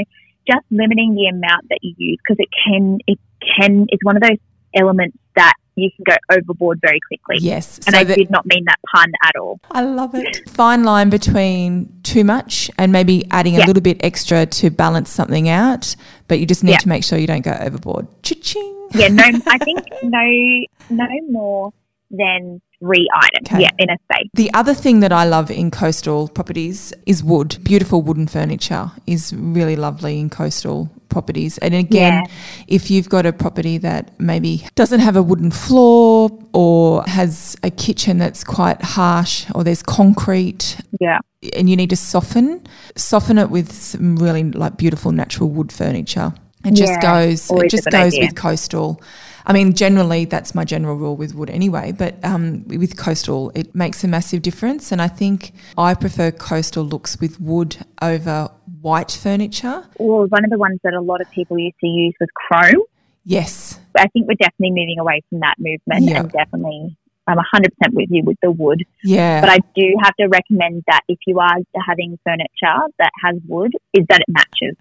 just 0.51 0.65
limiting 0.71 1.15
the 1.15 1.27
amount 1.27 1.69
that 1.69 1.79
you 1.83 1.95
use 1.97 2.19
because 2.27 2.39
it 2.41 2.49
can, 2.67 2.99
it 3.07 3.19
can, 3.57 3.87
it's 3.91 4.03
one 4.03 4.17
of 4.17 4.23
those 4.23 4.39
elements 4.75 5.17
that 5.37 5.53
you 5.77 5.91
can 5.95 6.03
go 6.09 6.17
overboard 6.35 6.81
very 6.83 6.99
quickly. 7.07 7.37
Yes. 7.39 7.77
And 7.87 7.95
so 7.95 8.01
I 8.01 8.05
that- 8.05 8.17
did 8.17 8.31
not 8.31 8.47
mean 8.47 8.65
that 8.65 8.79
pun 8.93 9.13
at 9.25 9.37
all. 9.37 9.61
I 9.71 9.83
love 9.83 10.13
it. 10.17 10.49
Fine 10.51 10.83
line 10.83 11.09
between 11.09 12.01
too 12.03 12.25
much 12.25 12.69
and 12.79 12.91
maybe 12.91 13.27
adding 13.31 13.55
a 13.57 13.65
little 13.65 13.83
bit 13.83 14.03
extra 14.03 14.45
to 14.47 14.71
balance 14.71 15.09
something 15.11 15.49
out, 15.49 15.95
but 16.27 16.41
you 16.41 16.47
just 16.47 16.65
need 16.65 16.73
Yeah. 16.73 16.79
to 16.79 16.89
make 16.89 17.05
sure 17.05 17.17
you 17.17 17.29
don't 17.29 17.45
go 17.45 17.57
overboard. 17.61 18.09
Cha-ching. 18.25 18.89
Yeah, 18.95 19.09
no, 19.09 19.23
I 19.47 19.59
think 19.65 19.85
no, 20.03 20.65
no 20.91 21.07
more 21.31 21.73
than 22.11 22.61
three 22.81 23.09
items. 23.15 23.49
Okay. 23.51 23.63
Yeah, 23.63 23.71
in 23.79 23.91
a 23.91 23.97
space. 24.05 24.29
The 24.35 24.53
other 24.55 24.75
thing 24.75 25.01
that 25.01 25.13
I 25.13 25.25
love 25.25 25.51
in 25.51 25.71
coastal 25.71 26.29
properties 26.29 26.93
is 27.07 27.23
wood. 27.25 27.59
Beautiful 27.63 28.03
wooden 28.03 28.27
furniture 28.29 28.91
is 29.07 29.33
really 29.37 29.77
lovely 29.77 30.19
in 30.21 30.31
coastal 30.31 30.91
properties. 31.09 31.59
And 31.59 31.75
again, 31.75 32.23
Yeah. 32.25 32.33
if 32.69 32.91
you've 32.91 33.09
got 33.09 33.27
a 33.27 33.33
property 33.33 33.79
that 33.79 34.11
maybe 34.21 34.67
doesn't 34.75 35.01
have 35.01 35.17
a 35.17 35.23
wooden 35.23 35.51
floor 35.51 36.31
or 36.53 37.03
has 37.07 37.57
a 37.63 37.71
kitchen 37.71 38.19
that's 38.19 38.45
quite 38.45 38.81
harsh 38.83 39.47
or 39.55 39.65
there's 39.65 39.83
concrete 39.83 40.77
Yeah. 41.01 41.19
and 41.57 41.69
you 41.71 41.77
need 41.77 41.91
to 41.91 41.97
soften, 41.97 42.61
soften 42.95 43.39
it 43.39 43.51
with 43.51 43.73
some 43.73 44.17
really 44.17 44.45
like 44.45 44.77
beautiful 44.77 45.11
natural 45.13 45.49
wood 45.49 45.73
furniture. 45.73 46.33
It 46.65 46.73
just 46.75 46.93
Yeah, 46.93 47.01
goes. 47.01 47.51
It 47.51 47.71
just 47.71 47.85
goes 47.91 48.13
idea. 48.15 48.27
with 48.27 48.35
coastal. 48.35 49.01
I 49.49 49.55
mean, 49.55 49.73
generally 49.73 50.27
that's 50.27 50.55
my 50.55 50.65
general 50.65 50.97
rule 50.97 51.17
with 51.17 51.35
wood 51.35 51.49
anyway. 51.49 51.93
But 51.93 52.23
um, 52.23 52.65
with 52.69 52.97
coastal, 52.99 53.51
it 53.55 53.75
makes 53.75 54.05
a 54.05 54.09
massive 54.09 54.43
difference, 54.43 54.93
and 54.93 55.01
I 55.01 55.09
think 55.09 55.53
I 55.79 55.95
prefer 55.95 56.31
coastal 56.31 56.85
looks 56.85 57.19
with 57.19 57.41
wood 57.41 57.79
over 58.03 58.51
white 58.83 59.11
furniture. 59.11 59.85
Well, 59.99 60.27
one 60.29 60.45
of 60.45 60.51
the 60.51 60.59
ones 60.59 60.79
that 60.85 60.93
a 60.93 61.01
lot 61.01 61.21
of 61.23 61.31
people 61.31 61.59
used 61.59 61.79
to 61.81 61.87
use 61.87 62.15
was 62.21 62.29
chrome. 62.35 62.83
Yes, 63.25 63.81
I 63.97 64.07
think 64.09 64.29
we're 64.29 64.35
definitely 64.35 64.71
moving 64.71 64.99
away 65.01 65.23
from 65.29 65.41
that 65.41 65.55
movement 65.59 66.05
Yeah. 66.05 66.21
and 66.21 66.31
definitely 66.33 66.97
I'm 67.27 67.37
100% 67.37 67.69
with 67.93 68.09
you 68.11 68.23
with 68.25 68.39
the 68.43 68.51
wood. 68.51 68.85
yeah, 69.05 69.41
But 69.43 69.51
I 69.51 69.59
do 69.75 69.95
have 70.03 70.15
to 70.17 70.29
recommend 70.29 70.85
that 70.87 71.03
if 71.09 71.19
you 71.27 71.39
are 71.41 71.57
having 71.87 72.19
furniture 72.25 72.87
that 72.99 73.11
has 73.23 73.37
wood, 73.47 73.73
is 73.93 74.07
that 74.09 74.21
it 74.21 74.27
matches. 74.29 74.77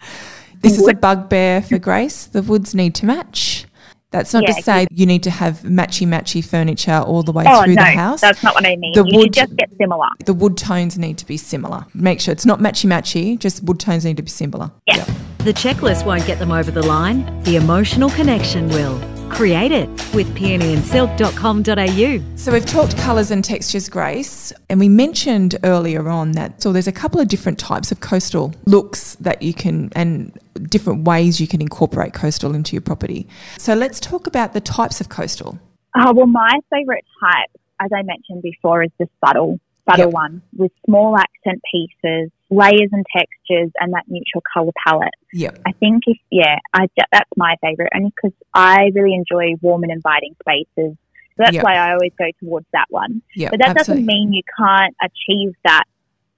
this 0.61 0.77
is 0.79 0.87
a 0.87 0.93
bugbear 0.93 1.61
for 1.61 1.77
Grace. 1.77 2.25
The 2.25 2.41
woods 2.41 2.73
need 2.73 2.95
to 2.95 3.05
match. 3.05 3.65
That's 4.11 4.33
not 4.33 4.43
Yeah, 4.47 4.53
to 4.55 4.61
say 4.63 4.87
you 4.89 5.05
need 5.05 5.23
to 5.23 5.29
have 5.29 5.59
matchy 5.61 6.07
matchy 6.07 6.43
furniture 6.43 6.99
all 7.05 7.23
the 7.23 7.31
way 7.33 7.43
Oh, 7.45 7.63
through 7.65 7.75
no, 7.75 7.83
the 7.83 7.89
house. 7.91 8.21
that's 8.21 8.41
not 8.41 8.55
what 8.55 8.65
I 8.65 8.75
mean. 8.77 8.93
The 8.93 9.03
you 9.05 9.17
wood- 9.17 9.35
should 9.35 9.47
just 9.49 9.55
get 9.57 9.69
similar. 9.77 10.07
the 10.25 10.33
wood 10.33 10.55
tones 10.57 10.97
need 10.97 11.17
to 11.17 11.25
be 11.25 11.35
similar. 11.37 11.85
Make 11.93 12.21
sure 12.21 12.31
it's 12.31 12.45
not 12.45 12.59
matchy 12.59 12.85
matchy, 12.89 13.37
just 13.37 13.63
wood 13.63 13.79
tones 13.79 14.05
need 14.05 14.15
to 14.17 14.23
be 14.23 14.29
similar. 14.29 14.71
Yeah. 14.87 15.03
The 15.39 15.53
checklist 15.53 16.05
won't 16.05 16.25
get 16.25 16.39
them 16.39 16.51
over 16.51 16.71
the 16.71 16.83
line, 16.85 17.25
the 17.43 17.57
emotional 17.57 18.09
connection 18.11 18.69
will. 18.69 18.99
Create 19.29 19.73
it 19.73 19.89
with 20.15 20.33
peonyandsilk.com.au. 20.37 22.35
So 22.37 22.51
we've 22.53 22.65
talked 22.65 22.97
colours 22.97 23.29
and 23.29 23.43
textures, 23.43 23.89
Grace, 23.89 24.53
and 24.69 24.79
we 24.79 24.87
mentioned 24.87 25.57
earlier 25.65 26.07
on 26.09 26.31
that 26.33 26.61
so 26.61 26.71
there's 26.71 26.87
a 26.87 26.91
couple 26.93 27.19
of 27.19 27.27
different 27.27 27.59
types 27.59 27.91
of 27.91 27.99
coastal 27.99 28.53
looks 28.65 29.15
that 29.15 29.41
you 29.41 29.53
can 29.53 29.89
and 29.95 30.31
different 30.59 31.05
ways 31.05 31.39
you 31.41 31.47
can 31.47 31.61
incorporate 31.61 32.13
coastal 32.13 32.53
into 32.55 32.73
your 32.73 32.81
property. 32.81 33.27
So 33.57 33.73
let's 33.73 33.99
talk 33.99 34.27
about 34.27 34.53
the 34.53 34.61
types 34.61 35.01
of 35.01 35.09
coastal. 35.09 35.59
Oh, 35.95 36.13
well, 36.13 36.27
my 36.27 36.59
favourite 36.71 37.03
type, 37.19 37.49
as 37.79 37.91
I 37.93 38.03
mentioned 38.03 38.41
before, 38.43 38.83
is 38.83 38.91
the 38.99 39.07
subtle, 39.25 39.59
subtle 39.89 40.05
Yep. 40.05 40.13
one 40.13 40.41
with 40.55 40.71
small 40.85 41.17
accent 41.17 41.61
pieces, 41.71 42.29
layers 42.49 42.89
and 42.91 43.05
textures, 43.15 43.71
and 43.79 43.93
that 43.93 44.03
neutral 44.07 44.43
colour 44.53 44.71
palette. 44.85 45.13
Yep. 45.33 45.59
I 45.65 45.71
think 45.73 46.03
if 46.07 46.17
yeah, 46.31 46.57
I 46.73 46.87
that's 47.11 47.29
my 47.35 47.55
favorite 47.61 47.89
only 47.95 48.11
because 48.15 48.33
I 48.53 48.91
really 48.93 49.13
enjoy 49.13 49.55
warm 49.61 49.83
and 49.83 49.91
inviting 49.91 50.35
spaces. 50.41 50.95
So 51.35 51.43
that's 51.43 51.53
Yep. 51.55 51.63
why 51.63 51.75
I 51.75 51.93
always 51.93 52.11
go 52.17 52.25
towards 52.39 52.65
that 52.73 52.85
one. 52.89 53.21
Yep. 53.35 53.51
But 53.51 53.59
that 53.59 53.69
absolutely. 53.77 54.03
doesn't 54.03 54.05
mean 54.05 54.33
you 54.33 54.41
can't 54.57 54.95
achieve 55.01 55.53
that 55.65 55.83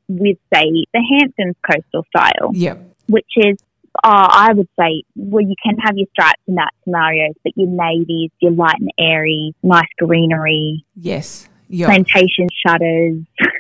with 0.08 0.38
say 0.54 0.86
the 0.94 1.04
Hamptons 1.20 1.56
coastal 1.70 2.06
style, 2.16 2.52
Yep. 2.54 2.82
which 3.08 3.32
is 3.38 3.58
uh, 4.04 4.28
I 4.32 4.54
would 4.54 4.68
say 4.80 5.04
well 5.16 5.44
you 5.46 5.56
can 5.64 5.78
have 5.78 5.98
your 5.98 6.08
stripes 6.12 6.42
in 6.48 6.56
that 6.56 6.72
scenarios, 6.84 7.34
but 7.44 7.54
your 7.56 7.68
navies, 7.68 8.32
your 8.40 8.52
light 8.52 8.76
and 8.80 8.90
airy, 9.00 9.54
nice 9.64 9.88
greenery, 10.00 10.86
Yes. 10.96 11.48
Yep. 11.72 11.86
plantation 11.88 12.48
shutters. 12.66 13.18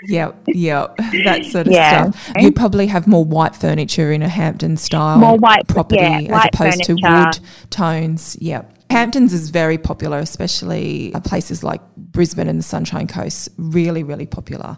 Yep. 0.08 0.36
Yep. 0.48 0.98
That 1.26 1.46
sort 1.46 1.68
of 1.68 1.74
Yeah. 1.74 2.10
stuff. 2.10 2.32
You 2.40 2.52
probably 2.52 2.88
have 2.88 3.06
more 3.08 3.24
white 3.24 3.56
furniture 3.56 4.12
in 4.12 4.24
a 4.24 4.28
Hampton 4.30 4.78
style 4.78 5.20
More 5.20 5.38
white- 5.38 5.68
property 5.68 6.02
yeah, 6.02 6.18
as 6.22 6.28
white 6.30 6.50
opposed 6.54 6.84
to 6.86 6.94
wood 6.96 7.40
tones. 7.70 8.36
Yep. 8.42 8.74
Hamptons 8.90 9.32
is 9.34 9.52
very 9.52 9.78
popular, 9.78 10.18
especially 10.18 11.14
uh, 11.14 11.20
places 11.20 11.64
like 11.64 11.82
Brisbane 11.96 12.48
and 12.48 12.58
the 12.58 12.64
Sunshine 12.64 13.06
Coast. 13.06 13.50
Really, 13.58 14.02
really 14.02 14.26
popular. 14.26 14.78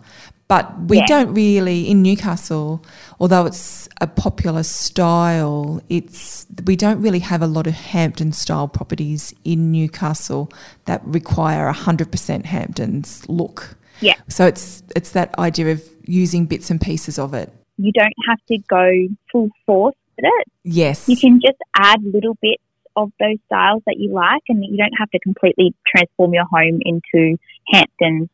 But 0.52 0.66
we 0.90 0.98
Yeah. 0.98 1.06
don't 1.08 1.34
really 1.34 1.90
in 1.90 2.02
Newcastle, 2.02 2.84
although 3.22 3.46
it's 3.46 3.88
a 4.02 4.08
popular 4.08 4.64
style. 4.64 5.82
It's 5.88 6.46
we 6.66 6.76
don't 6.76 7.02
really 7.02 7.20
have 7.20 7.42
a 7.42 7.48
lot 7.48 7.68
of 7.68 7.74
Hampton 7.74 8.34
style 8.34 8.68
properties 8.68 9.34
in 9.46 9.72
Newcastle 9.72 10.52
that 10.88 11.02
require 11.06 11.68
a 11.68 11.78
hundred 11.86 12.12
percent 12.12 12.48
Hamptons 12.48 13.24
look. 13.30 13.78
Yeah. 14.02 14.16
So 14.28 14.46
it's 14.46 14.84
it's 14.94 15.12
that 15.12 15.30
idea 15.40 15.72
of 15.72 15.82
using 16.06 16.48
bits 16.48 16.70
and 16.70 16.82
pieces 16.82 17.18
of 17.18 17.34
it. 17.34 17.50
You 17.78 17.94
don't 17.94 18.18
have 18.28 18.40
to 18.50 18.58
go 18.68 19.08
full 19.32 19.52
force 19.66 19.96
with 20.18 20.26
it. 20.26 20.48
Yes. 20.66 21.08
You 21.08 21.16
can 21.16 21.40
just 21.40 21.60
add 21.78 22.04
little 22.04 22.38
bits 22.42 22.62
of 22.98 23.10
those 23.22 23.38
styles 23.46 23.84
that 23.86 23.96
you 24.00 24.12
like, 24.12 24.42
and 24.50 24.66
you 24.66 24.76
don't 24.76 24.98
have 25.00 25.10
to 25.12 25.20
completely 25.20 25.74
transform 25.88 26.34
your 26.34 26.44
home 26.52 26.82
into 26.82 27.38
Hamptons 27.72 28.28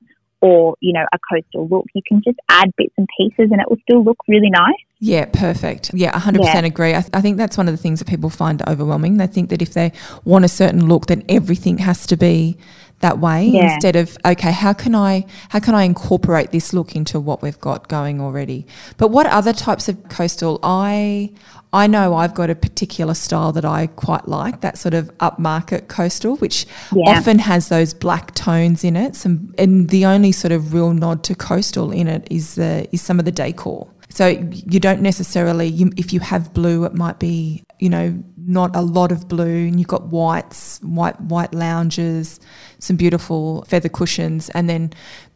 or 0.47 0.75
you 0.79 0.93
know 0.93 1.05
a 1.13 1.19
coastal 1.29 1.67
look. 1.67 1.85
You 1.93 2.01
can 2.07 2.21
just 2.23 2.39
add 2.49 2.69
bits 2.77 2.93
and 2.97 3.07
pieces, 3.17 3.51
and 3.51 3.59
it 3.61 3.69
will 3.69 3.81
still 3.87 4.03
look 4.03 4.17
really 4.27 4.49
nice. 4.49 4.81
Yeah, 4.99 5.25
perfect. 5.31 5.91
Yeah, 5.93 6.11
100% 6.19 6.39
Yeah. 6.43 6.65
agree. 6.65 6.95
I, 6.95 7.01
th- 7.01 7.11
I 7.13 7.21
think 7.21 7.37
that's 7.37 7.55
one 7.55 7.67
of 7.67 7.73
the 7.75 7.81
things 7.81 7.99
that 7.99 8.07
people 8.07 8.31
find 8.31 8.67
overwhelming. 8.67 9.17
They 9.17 9.27
think 9.27 9.49
that 9.51 9.61
if 9.61 9.73
they 9.73 9.91
want 10.25 10.43
a 10.43 10.47
certain 10.47 10.87
look, 10.87 11.05
then 11.05 11.23
everything 11.29 11.77
has 11.79 12.07
to 12.07 12.17
be 12.17 12.57
that 12.99 13.19
way 13.19 13.45
Yeah. 13.45 13.73
instead 13.73 13.95
of 13.95 14.17
okay 14.25 14.51
how 14.51 14.73
can 14.73 14.95
i 14.95 15.25
how 15.49 15.59
can 15.59 15.75
i 15.75 15.83
incorporate 15.83 16.51
this 16.51 16.73
look 16.73 16.95
into 16.95 17.19
what 17.19 17.41
we've 17.43 17.59
got 17.59 17.87
going 17.87 18.19
already 18.19 18.65
but 18.97 19.09
what 19.09 19.27
other 19.27 19.53
types 19.53 19.87
of 19.87 20.09
coastal 20.09 20.59
i 20.63 21.29
i 21.73 21.85
know 21.85 22.15
i've 22.15 22.33
got 22.33 22.49
a 22.49 22.55
particular 22.55 23.13
style 23.13 23.51
that 23.51 23.65
i 23.65 23.85
quite 23.87 24.27
like 24.27 24.61
that 24.61 24.77
sort 24.79 24.93
of 24.95 25.15
upmarket 25.19 25.87
coastal 25.87 26.37
which 26.37 26.65
Yeah. 26.91 27.11
often 27.17 27.39
has 27.39 27.69
those 27.69 27.93
black 27.93 28.33
tones 28.33 28.83
in 28.83 28.95
it 28.95 29.15
some 29.15 29.53
and 29.59 29.89
the 29.89 30.05
only 30.05 30.31
sort 30.31 30.51
of 30.51 30.73
real 30.73 30.91
nod 30.93 31.23
to 31.25 31.35
coastal 31.35 31.91
in 31.91 32.07
it 32.07 32.27
is 32.31 32.55
the 32.55 32.87
is 32.91 33.01
some 33.01 33.19
of 33.19 33.25
the 33.25 33.31
decor 33.31 33.87
So 34.09 34.27
you 34.27 34.79
don't 34.79 35.01
necessarily, 35.01 35.67
you, 35.67 35.91
if 35.97 36.13
you 36.13 36.19
have 36.21 36.53
blue, 36.53 36.85
it 36.85 36.93
might 36.93 37.19
be, 37.19 37.63
you 37.79 37.89
know, 37.89 38.23
not 38.37 38.75
a 38.75 38.81
lot 38.81 39.11
of 39.11 39.27
blue, 39.27 39.67
and 39.67 39.79
you've 39.79 39.89
got 39.89 40.07
whites, 40.07 40.79
white 40.81 41.19
white 41.21 41.53
lounges, 41.53 42.39
some 42.79 42.95
beautiful 42.95 43.63
feather 43.67 43.89
cushions, 43.89 44.49
and 44.49 44.69
then 44.69 44.93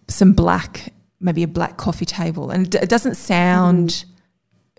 some 0.07 0.31
black, 0.33 0.93
maybe 1.19 1.43
a 1.43 1.47
black 1.47 1.77
coffee 1.77 2.05
table. 2.05 2.49
And 2.49 2.73
it 2.73 2.89
doesn't 2.89 3.15
sound 3.15 4.05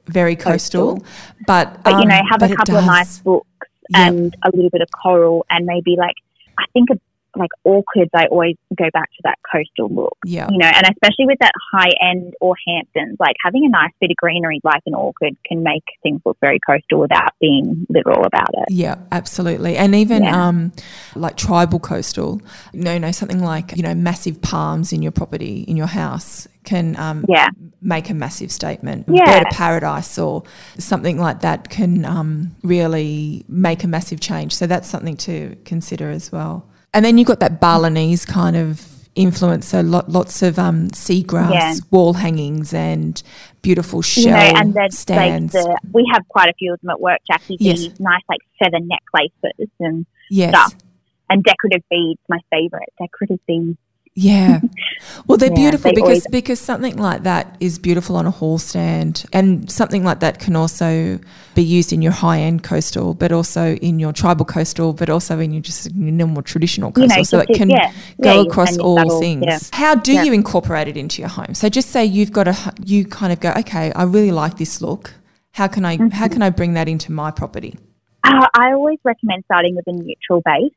very 0.07 0.37
coastal, 0.37 0.95
Coastal. 0.95 1.07
but 1.47 1.83
But 1.85 2.01
you 2.01 2.07
know, 2.07 2.17
um, 2.17 2.27
have 2.27 2.43
a 2.43 2.55
couple 2.57 2.77
of 2.77 2.87
nice 2.87 3.19
books 3.21 3.47
Yep. 3.91 4.09
and 4.09 4.37
a 4.43 4.51
little 4.55 4.71
bit 4.71 4.81
of 4.81 4.89
coral, 5.03 5.45
and 5.51 5.67
maybe 5.67 5.97
like 5.99 6.15
I 6.59 6.65
think 6.73 6.89
of 6.91 6.99
like 7.37 7.51
orchids. 7.65 8.11
I 8.15 8.27
always 8.27 8.57
go 8.77 8.89
back 8.93 9.11
to 9.11 9.21
that 9.25 9.39
coastal 9.51 9.95
look. 9.95 10.17
Yeah, 10.25 10.49
you 10.51 10.59
know, 10.59 10.67
and 10.67 10.85
especially 10.85 11.27
with 11.27 11.39
that 11.41 11.53
high 11.73 11.93
end 12.01 12.35
or 12.41 12.55
Hamptons, 12.67 13.17
like 13.19 13.37
having 13.45 13.65
a 13.65 13.69
nice 13.69 13.93
bit 14.01 14.11
of 14.11 14.17
greenery 14.17 14.61
like 14.65 14.83
an 14.87 14.95
orchid 14.95 15.37
can 15.47 15.63
make 15.63 15.85
things 16.03 16.21
look 16.25 16.37
very 16.41 16.59
coastal 16.67 17.01
without 17.01 17.33
being 17.41 17.87
literal 17.89 18.25
about 18.25 18.51
it. 18.53 18.73
Yeah, 18.73 18.97
absolutely. 19.11 19.77
And 19.77 19.95
even 19.95 20.25
Yeah. 20.25 20.49
um, 20.49 20.73
like 21.15 21.37
tribal 21.37 21.81
coastal, 21.81 22.41
no, 22.73 22.99
no, 22.99 23.11
something 23.11 23.43
like, 23.43 23.77
you 23.77 23.83
know, 23.83 23.95
massive 23.95 24.41
palms 24.43 24.93
in 24.93 25.03
your 25.03 25.13
property, 25.13 25.63
in 25.63 25.77
your 25.77 25.87
house 25.87 26.49
can 26.65 26.97
um, 26.99 27.25
Yeah. 27.29 27.49
make 27.81 28.09
a 28.11 28.15
massive 28.15 28.53
statement. 28.53 29.07
Yeah. 29.09 29.25
Bird 29.25 29.47
of 29.49 29.53
paradise 29.53 30.19
or 30.19 30.45
something 30.79 31.19
like 31.19 31.41
that 31.41 31.69
can 31.69 32.05
um, 32.05 32.55
really 32.63 33.45
make 33.49 33.83
a 33.85 33.89
massive 33.89 34.21
change. 34.21 34.55
So 34.55 34.67
that's 34.67 34.89
something 34.89 35.17
to 35.19 35.57
consider 35.65 36.11
as 36.11 36.31
well. 36.31 36.69
And 36.95 37.05
then 37.05 37.19
you've 37.19 37.29
got 37.29 37.41
that 37.41 37.61
Balinese 37.61 38.25
kind 38.25 38.57
of 38.57 38.87
influence. 39.15 39.67
So 39.69 39.81
lot, 39.81 40.09
lots 40.09 40.43
of 40.43 40.59
um, 40.59 40.89
seagrass 40.89 41.53
Yeah. 41.53 41.75
wall 41.91 42.15
hangings 42.15 42.73
and 42.73 43.23
beautiful 43.63 44.03
shell 44.03 44.25
you 44.25 44.31
know, 44.31 44.61
and 44.61 44.75
like 44.75 44.93
stands. 44.93 45.53
the 45.53 45.79
we 45.93 46.09
have 46.13 46.27
quite 46.29 46.49
a 46.49 46.55
few 46.55 46.73
of 46.75 46.81
them 46.81 46.91
at 46.91 47.01
work, 47.01 47.21
Jacci. 47.31 47.57
Yes. 47.59 47.79
These 47.79 48.01
nice 48.01 48.23
like 48.29 48.41
feather 48.59 48.81
necklaces 48.81 49.71
and 49.81 50.07
yes. 50.31 50.51
stuff. 50.51 50.75
And 51.31 51.43
decorative 51.45 51.83
beads, 51.91 52.21
my 52.29 52.39
favourite. 52.51 52.89
Decorative 52.99 53.41
beads. 53.47 53.79
Yeah. 54.15 54.61
Well, 55.27 55.39
they're 55.39 55.49
Yeah, 55.51 55.55
beautiful 55.57 55.91
they 55.91 55.95
because 55.95 56.09
always- 56.09 56.27
because 56.31 56.61
something 56.61 56.97
like 56.99 57.23
that 57.23 57.57
is 57.61 57.79
beautiful 57.79 58.17
on 58.17 58.27
a 58.27 58.31
hall 58.31 58.59
stand, 58.59 59.25
and 59.33 59.71
something 59.71 60.05
like 60.05 60.21
that 60.21 60.39
can 60.39 60.55
also 60.55 61.19
be 61.55 61.63
used 61.63 61.93
in 61.95 62.03
your 62.03 62.13
high 62.13 62.41
end 62.41 62.63
coastal, 62.63 63.15
but 63.15 63.33
also 63.33 63.75
in 63.77 63.99
your 63.99 64.13
tribal 64.13 64.45
coastal, 64.45 64.93
but 64.93 65.09
also 65.09 65.39
in 65.41 65.53
your 65.53 65.63
just 65.63 65.95
normal 65.95 66.43
traditional 66.43 66.93
You 66.97 67.07
know, 67.07 67.17
coastal. 67.17 67.41
so 67.41 67.47
it 67.49 67.57
can 67.57 67.71
yeah. 67.71 67.91
go 68.23 68.35
Yeah, 68.43 68.43
across 68.43 68.77
all 68.79 68.97
that'll- 68.97 69.19
things. 69.21 69.71
How 69.73 69.95
do 69.95 70.13
you 70.13 70.33
incorporate 70.33 70.89
it 70.89 70.97
into 70.99 71.23
your 71.23 71.31
home? 71.31 71.55
So 71.55 71.69
just 71.71 71.89
say 71.91 72.05
you've 72.05 72.33
got 72.33 72.49
a 72.49 72.57
you 72.85 73.05
kind 73.07 73.33
of 73.33 73.41
go, 73.41 73.53
okay, 73.61 73.93
I 73.97 74.03
really 74.05 74.31
like 74.33 74.59
this 74.59 74.83
look. 74.83 75.15
How 75.53 75.69
can 75.69 75.85
I 75.87 75.97
how 75.97 76.05
Mm-hmm. 76.05 76.27
can 76.35 76.43
I 76.43 76.51
bring 76.51 76.75
that 76.75 76.87
into 76.89 77.13
my 77.13 77.31
property? 77.31 77.77
Uh, 78.25 78.47
I 78.55 78.73
always 78.73 78.99
recommend 79.05 79.45
starting 79.47 79.75
with 79.75 79.87
a 79.89 79.93
neutral 79.93 80.43
base. 80.45 80.73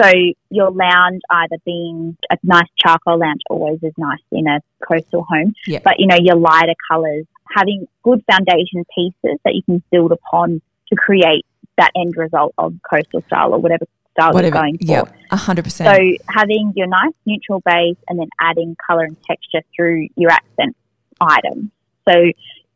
So 0.00 0.10
your 0.50 0.70
lounge 0.70 1.20
either 1.30 1.56
being 1.64 2.16
a 2.30 2.36
nice 2.42 2.68
charcoal 2.76 3.18
lounge 3.18 3.40
always 3.50 3.78
is 3.82 3.92
nice 3.98 4.20
in 4.32 4.46
a 4.46 4.60
coastal 4.86 5.24
home. 5.28 5.54
Yeah. 5.66 5.80
But 5.84 5.94
you 5.98 6.06
know, 6.06 6.16
your 6.18 6.36
lighter 6.36 6.74
colours, 6.90 7.26
having 7.54 7.86
good 8.02 8.24
foundation 8.30 8.84
pieces 8.94 9.38
that 9.44 9.54
you 9.54 9.62
can 9.62 9.82
build 9.90 10.12
upon 10.12 10.62
to 10.88 10.96
create 10.96 11.44
that 11.76 11.90
end 11.96 12.16
result 12.16 12.54
of 12.58 12.74
coastal 12.88 13.22
style 13.26 13.52
or 13.54 13.58
whatever 13.58 13.84
style 14.12 14.32
Whatever. 14.32 14.56
you're 14.56 14.62
going 14.62 14.78
for. 14.78 14.84
Yeah, 14.84 15.02
a 15.30 15.36
hundred 15.36 15.64
percent. 15.64 15.94
So 15.94 16.24
having 16.28 16.72
your 16.76 16.86
nice 16.86 17.14
neutral 17.26 17.60
base 17.64 17.96
and 18.08 18.18
then 18.18 18.28
adding 18.40 18.76
colour 18.86 19.04
and 19.04 19.16
texture 19.24 19.62
through 19.74 20.08
your 20.16 20.30
accent 20.30 20.76
items. 21.20 21.70
So 22.08 22.14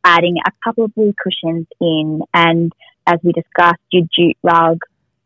adding 0.05 0.37
a 0.47 0.51
couple 0.63 0.85
of 0.85 0.95
blue 0.95 1.15
cushions 1.23 1.67
in 1.81 2.21
and 2.33 2.73
as 3.07 3.19
we 3.23 3.33
discussed, 3.33 3.81
your 3.91 4.07
jute 4.17 4.37
rug, 4.43 4.79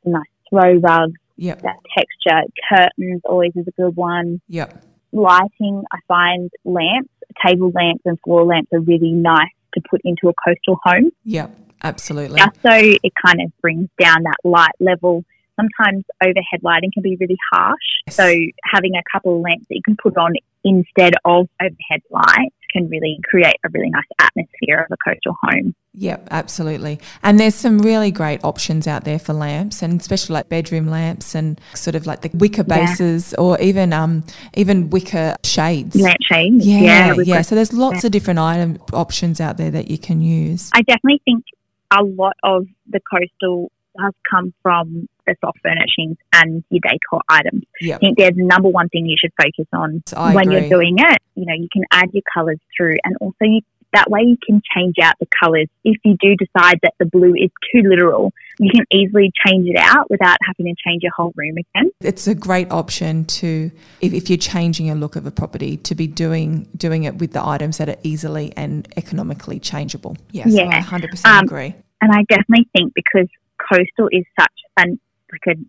nice 0.04 0.24
throw 0.50 0.74
rug, 0.74 1.14
Yep. 1.38 1.62
that 1.62 1.76
texture. 1.96 2.42
Curtains 2.68 3.22
always 3.24 3.52
is 3.56 3.66
a 3.66 3.70
good 3.80 3.96
one. 3.96 4.40
Yep. 4.48 4.84
Lighting, 5.12 5.84
I 5.92 5.98
find 6.06 6.50
lamps, 6.64 7.10
table 7.44 7.70
lamps 7.74 8.02
and 8.04 8.18
floor 8.24 8.44
lamps 8.44 8.70
are 8.72 8.80
really 8.80 9.12
nice 9.12 9.48
to 9.74 9.80
put 9.88 10.00
into 10.04 10.28
a 10.28 10.32
coastal 10.44 10.78
home 10.84 11.10
Yep. 11.24 11.50
Absolutely. 11.82 12.38
just 12.38 12.56
so 12.60 12.70
it 12.74 13.12
kind 13.24 13.40
of 13.40 13.52
brings 13.60 13.88
down 14.00 14.24
that 14.24 14.36
light 14.44 14.74
level. 14.80 15.24
Sometimes 15.54 16.04
overhead 16.22 16.60
lighting 16.62 16.90
can 16.92 17.02
be 17.02 17.16
really 17.20 17.36
harsh. 17.52 17.76
Yes. 18.06 18.16
So 18.16 18.24
having 18.64 18.92
a 18.96 19.02
couple 19.12 19.36
of 19.36 19.42
lamps 19.42 19.66
that 19.68 19.76
you 19.76 19.82
can 19.84 19.96
put 19.96 20.16
on 20.16 20.32
instead 20.64 21.14
of 21.24 21.48
overhead 21.60 22.02
lights 22.10 22.54
can 22.72 22.88
really 22.88 23.18
create 23.24 23.56
a 23.64 23.68
really 23.70 23.90
nice 23.90 24.04
atmosphere 24.18 24.86
of 24.88 24.92
a 24.92 24.96
coastal 25.10 25.36
home. 25.42 25.74
Yep, 25.94 26.28
absolutely. 26.30 27.00
And 27.22 27.40
there's 27.40 27.54
some 27.54 27.78
really 27.80 28.10
great 28.10 28.44
options 28.44 28.86
out 28.86 29.04
there 29.04 29.18
for 29.18 29.32
lamps, 29.32 29.82
and 29.82 30.00
especially 30.00 30.34
like 30.34 30.48
bedroom 30.48 30.86
lamps 30.86 31.34
and 31.34 31.60
sort 31.74 31.96
of 31.96 32.06
like 32.06 32.22
the 32.22 32.30
wicker 32.34 32.64
Yeah. 32.66 32.86
bases, 32.86 33.34
or 33.34 33.60
even 33.60 33.92
um 33.92 34.24
even 34.54 34.90
wicker 34.90 35.34
shades. 35.44 35.96
Lampshades. 35.96 36.66
Yeah, 36.66 36.80
yeah. 36.80 37.14
we've 37.14 37.46
So 37.46 37.54
there's 37.54 37.72
lots 37.72 38.04
of 38.04 38.12
different 38.12 38.38
item 38.38 38.78
options 38.92 39.40
out 39.40 39.56
there 39.56 39.70
that 39.70 39.90
you 39.90 39.98
can 39.98 40.20
use. 40.20 40.70
I 40.72 40.82
definitely 40.82 41.20
think 41.24 41.44
a 41.90 42.02
lot 42.04 42.36
of 42.42 42.66
the 42.88 43.00
coastal 43.10 43.72
has 43.98 44.14
come 44.30 44.52
from 44.62 45.08
the 45.28 45.36
soft 45.44 45.58
furnishings 45.62 46.16
and 46.32 46.64
your 46.70 46.80
decor 46.80 47.20
items. 47.28 47.62
I 47.82 47.84
Yep. 47.86 48.00
think 48.00 48.18
there's 48.18 48.34
the 48.36 48.44
number 48.44 48.68
one 48.68 48.88
thing 48.88 49.06
you 49.06 49.16
should 49.20 49.32
focus 49.40 49.66
on 49.72 50.02
I 50.16 50.34
when 50.34 50.48
agree. 50.48 50.60
you're 50.60 50.68
doing 50.68 50.96
it. 50.98 51.18
You 51.34 51.46
know, 51.46 51.54
you 51.54 51.68
can 51.72 51.84
add 51.92 52.08
your 52.12 52.22
colours 52.34 52.58
through, 52.76 52.96
and 53.04 53.16
also 53.20 53.36
you, 53.42 53.60
that 53.94 54.10
way 54.10 54.20
you 54.22 54.36
can 54.44 54.60
change 54.76 54.96
out 55.02 55.14
the 55.20 55.26
colours. 55.42 55.66
If 55.84 55.96
you 56.04 56.16
do 56.20 56.34
decide 56.36 56.78
that 56.82 56.94
the 56.98 57.06
blue 57.06 57.34
is 57.34 57.50
too 57.72 57.82
literal, 57.88 58.32
you 58.58 58.70
can 58.74 58.84
easily 58.92 59.30
change 59.46 59.66
it 59.68 59.76
out 59.78 60.10
without 60.10 60.36
having 60.44 60.66
to 60.66 60.74
change 60.86 61.02
your 61.02 61.12
whole 61.16 61.32
room 61.36 61.56
again. 61.56 61.90
It's 62.00 62.26
a 62.26 62.34
great 62.34 62.70
option 62.70 63.24
to 63.26 63.70
if, 64.00 64.12
if 64.12 64.28
you're 64.28 64.36
changing 64.36 64.90
a 64.90 64.94
look 64.94 65.16
of 65.16 65.24
a 65.26 65.30
property 65.30 65.76
to 65.78 65.94
be 65.94 66.06
doing 66.06 66.68
doing 66.76 67.04
it 67.04 67.16
with 67.16 67.32
the 67.32 67.44
items 67.46 67.78
that 67.78 67.88
are 67.88 67.96
easily 68.02 68.52
and 68.56 68.86
economically 68.96 69.58
changeable. 69.60 70.16
Yes, 70.32 70.48
Yeah. 70.50 70.68
I 70.70 70.80
100% 70.80 71.24
Um, 71.38 71.44
agree. 71.44 71.74
And 72.00 72.12
I 72.12 72.22
definitely 72.28 72.68
think 72.76 72.92
because 72.94 73.28
coastal 73.70 74.08
is 74.12 74.24
such 74.38 74.52
an 74.76 75.00
like 75.32 75.56
a 75.56 75.60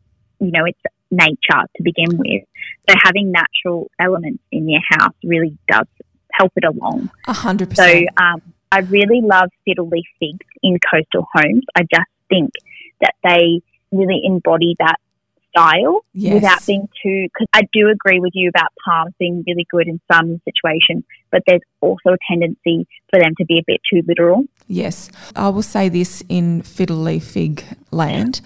you 0.43 0.52
know 0.52 0.65
it's 0.65 0.80
nature 1.12 1.63
to 1.76 1.84
begin 1.84 2.17
with, 2.17 2.43
so 2.89 2.95
having 3.04 3.32
natural 3.32 3.89
elements 4.00 4.43
in 4.52 4.69
your 4.69 4.82
house 4.89 5.13
really 5.24 5.58
does 5.67 5.88
help 6.32 6.52
it 6.56 6.63
along. 6.63 7.10
A 7.28 7.34
100%. 7.34 7.76
So 7.76 8.24
um, 8.24 8.41
I 8.72 8.80
really 8.80 9.22
love 9.22 9.50
fiddle 9.65 9.89
leaf 9.89 10.06
figs 10.19 10.45
in 10.62 10.78
coastal 10.91 11.28
homes. 11.34 11.63
I 11.76 11.82
just 11.82 12.10
think 12.30 12.52
that 13.02 13.15
they 13.24 13.62
really 13.91 14.22
embody 14.24 14.76
that 14.80 14.98
style 15.50 16.06
Yes. 16.13 16.36
without 16.36 16.65
being 16.65 16.88
too. 17.02 17.28
Because 17.34 17.48
I 17.54 17.62
do 17.74 17.89
agree 17.89 18.19
with 18.19 18.32
you 18.36 18.50
about 18.50 18.72
palms 18.86 19.13
being 19.19 19.43
really 19.48 19.65
good 19.69 19.88
in 19.88 20.00
some 20.12 20.41
situations, 20.45 21.04
but 21.32 21.41
there's 21.48 21.62
also 21.82 22.10
a 22.10 22.17
tendency 22.30 22.88
for 23.10 23.19
them 23.19 23.34
to 23.38 23.45
be 23.45 23.60
a 23.60 23.63
bit 23.65 23.82
too 23.91 24.02
literal. 24.08 24.43
Yes. 24.67 25.10
I 25.36 25.50
will 25.50 25.63
say 25.63 25.89
this 25.89 26.24
in 26.30 26.62
fiddle 26.62 26.98
leaf 26.98 27.26
fig 27.26 27.63
land. 27.91 28.41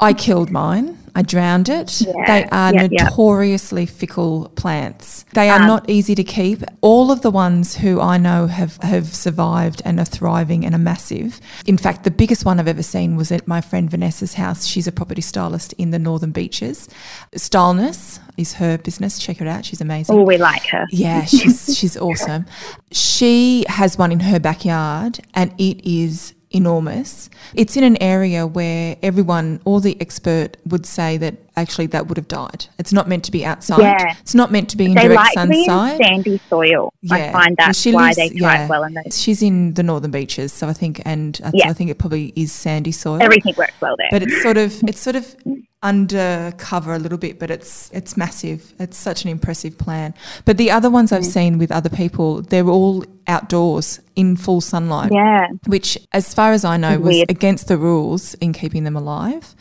I 0.00 0.12
killed 0.12 0.50
mine. 0.50 0.96
I 1.16 1.22
drowned 1.22 1.68
it. 1.68 2.00
Yeah, 2.02 2.12
They 2.28 2.44
are 2.50 2.72
yeah, 2.72 2.86
yeah. 2.88 3.04
notoriously 3.04 3.84
fickle 3.86 4.50
plants. 4.54 5.24
They 5.34 5.50
are 5.50 5.60
Um, 5.60 5.66
not 5.66 5.90
easy 5.90 6.14
to 6.14 6.22
keep. 6.22 6.62
All 6.80 7.10
of 7.10 7.22
the 7.22 7.30
ones 7.32 7.74
who 7.78 8.00
I 8.00 8.18
know 8.18 8.46
have, 8.46 8.76
have 8.82 9.12
survived 9.12 9.82
and 9.84 9.98
are 9.98 10.04
thriving 10.04 10.64
and 10.64 10.76
are 10.76 10.78
massive. 10.78 11.40
In 11.66 11.76
fact, 11.76 12.04
the 12.04 12.12
biggest 12.12 12.44
one 12.44 12.60
I've 12.60 12.68
ever 12.68 12.84
seen 12.84 13.16
was 13.16 13.32
at 13.32 13.48
my 13.48 13.60
friend 13.60 13.90
Vanessa's 13.90 14.34
house. 14.34 14.64
She's 14.66 14.86
a 14.86 14.92
property 14.92 15.22
stylist 15.22 15.72
in 15.72 15.90
the 15.90 15.98
Northern 15.98 16.30
Beaches. 16.30 16.88
Styleness 17.34 18.20
is 18.36 18.54
her 18.54 18.78
business. 18.78 19.18
Check 19.18 19.38
her 19.38 19.48
out. 19.48 19.64
She's 19.64 19.80
amazing. 19.80 20.14
Oh, 20.16 20.22
we 20.22 20.36
like 20.38 20.66
her. 20.66 20.86
Yeah, 20.90 21.24
she's 21.24 21.76
she's 21.76 21.96
awesome. 22.06 22.46
She 22.92 23.64
has 23.68 23.98
one 23.98 24.12
in 24.12 24.20
her 24.20 24.38
backyard 24.38 25.18
and 25.34 25.52
it 25.58 25.84
is 25.84 26.34
enormous. 26.50 27.28
It's 27.54 27.76
in 27.76 27.84
an 27.84 28.00
area 28.02 28.46
where 28.46 28.96
everyone, 29.02 29.60
all 29.64 29.80
the 29.80 30.00
expert 30.00 30.56
would 30.66 30.86
say 30.86 31.16
that 31.18 31.36
actually 31.56 31.86
that 31.88 32.06
would 32.06 32.16
have 32.16 32.28
died. 32.28 32.66
It's 32.78 32.92
not 32.92 33.08
meant 33.08 33.24
to 33.24 33.32
be 33.32 33.44
outside. 33.44 33.80
Yeah. 33.80 34.14
It's 34.20 34.34
not 34.34 34.50
meant 34.52 34.68
to 34.70 34.76
be 34.76 34.86
in 34.86 34.94
They 34.94 35.02
direct 35.08 35.16
like 35.36 35.46
to 35.46 35.46
be 35.48 35.58
in 35.60 35.64
sunlight. 35.66 35.98
sandy 36.02 36.40
soil. 36.48 36.92
Yeah. 37.02 37.14
I 37.14 37.32
find 37.32 37.56
Well, 37.58 37.66
that's 37.68 37.80
she 37.80 37.92
why 37.92 38.06
lives- 38.06 38.16
they 38.16 38.28
thrive 38.30 38.60
yeah. 38.60 38.68
well 38.68 38.84
in 38.84 38.94
those. 38.94 39.20
She's 39.20 39.42
in 39.42 39.74
the 39.74 39.82
northern 39.82 40.10
beaches, 40.10 40.52
so 40.52 40.68
I 40.68 40.72
think, 40.72 41.02
and 41.04 41.38
Yeah. 41.52 41.68
I 41.68 41.72
think 41.72 41.90
it 41.90 41.98
probably 41.98 42.32
is 42.36 42.52
sandy 42.52 42.92
soil. 42.92 43.22
Everything 43.22 43.54
works 43.56 43.74
well 43.80 43.96
there. 43.98 44.08
But 44.10 44.22
it's 44.22 44.42
sort 44.42 44.56
of 44.56 44.82
it's 44.84 45.00
sort 45.00 45.16
of 45.16 45.36
undercover 45.82 46.92
a 46.94 46.98
little 46.98 47.18
bit, 47.18 47.38
but 47.38 47.50
it's 47.50 47.90
it's 47.92 48.16
massive. 48.16 48.72
It's 48.78 48.96
such 48.96 49.24
an 49.24 49.30
impressive 49.30 49.78
plan. 49.78 50.14
But 50.44 50.56
the 50.56 50.70
other 50.70 50.90
ones 50.90 51.10
Mm. 51.10 51.16
I've 51.16 51.26
seen 51.26 51.58
with 51.58 51.70
other 51.72 51.88
people, 51.90 52.42
they're 52.42 52.68
all 52.68 53.04
outdoors 53.26 54.00
in 54.16 54.36
full 54.36 54.60
sunlight, 54.60 55.12
yeah. 55.12 55.48
which, 55.66 55.98
as 56.12 56.34
far 56.34 56.52
as 56.52 56.64
I 56.64 56.76
know, 56.76 56.98
was 56.98 57.16
Weird. 57.16 57.30
against 57.30 57.68
the 57.68 57.76
rules 57.76 58.34
in 58.34 58.52
keeping 58.52 58.84
them 58.84 58.96
alive. 58.96 59.54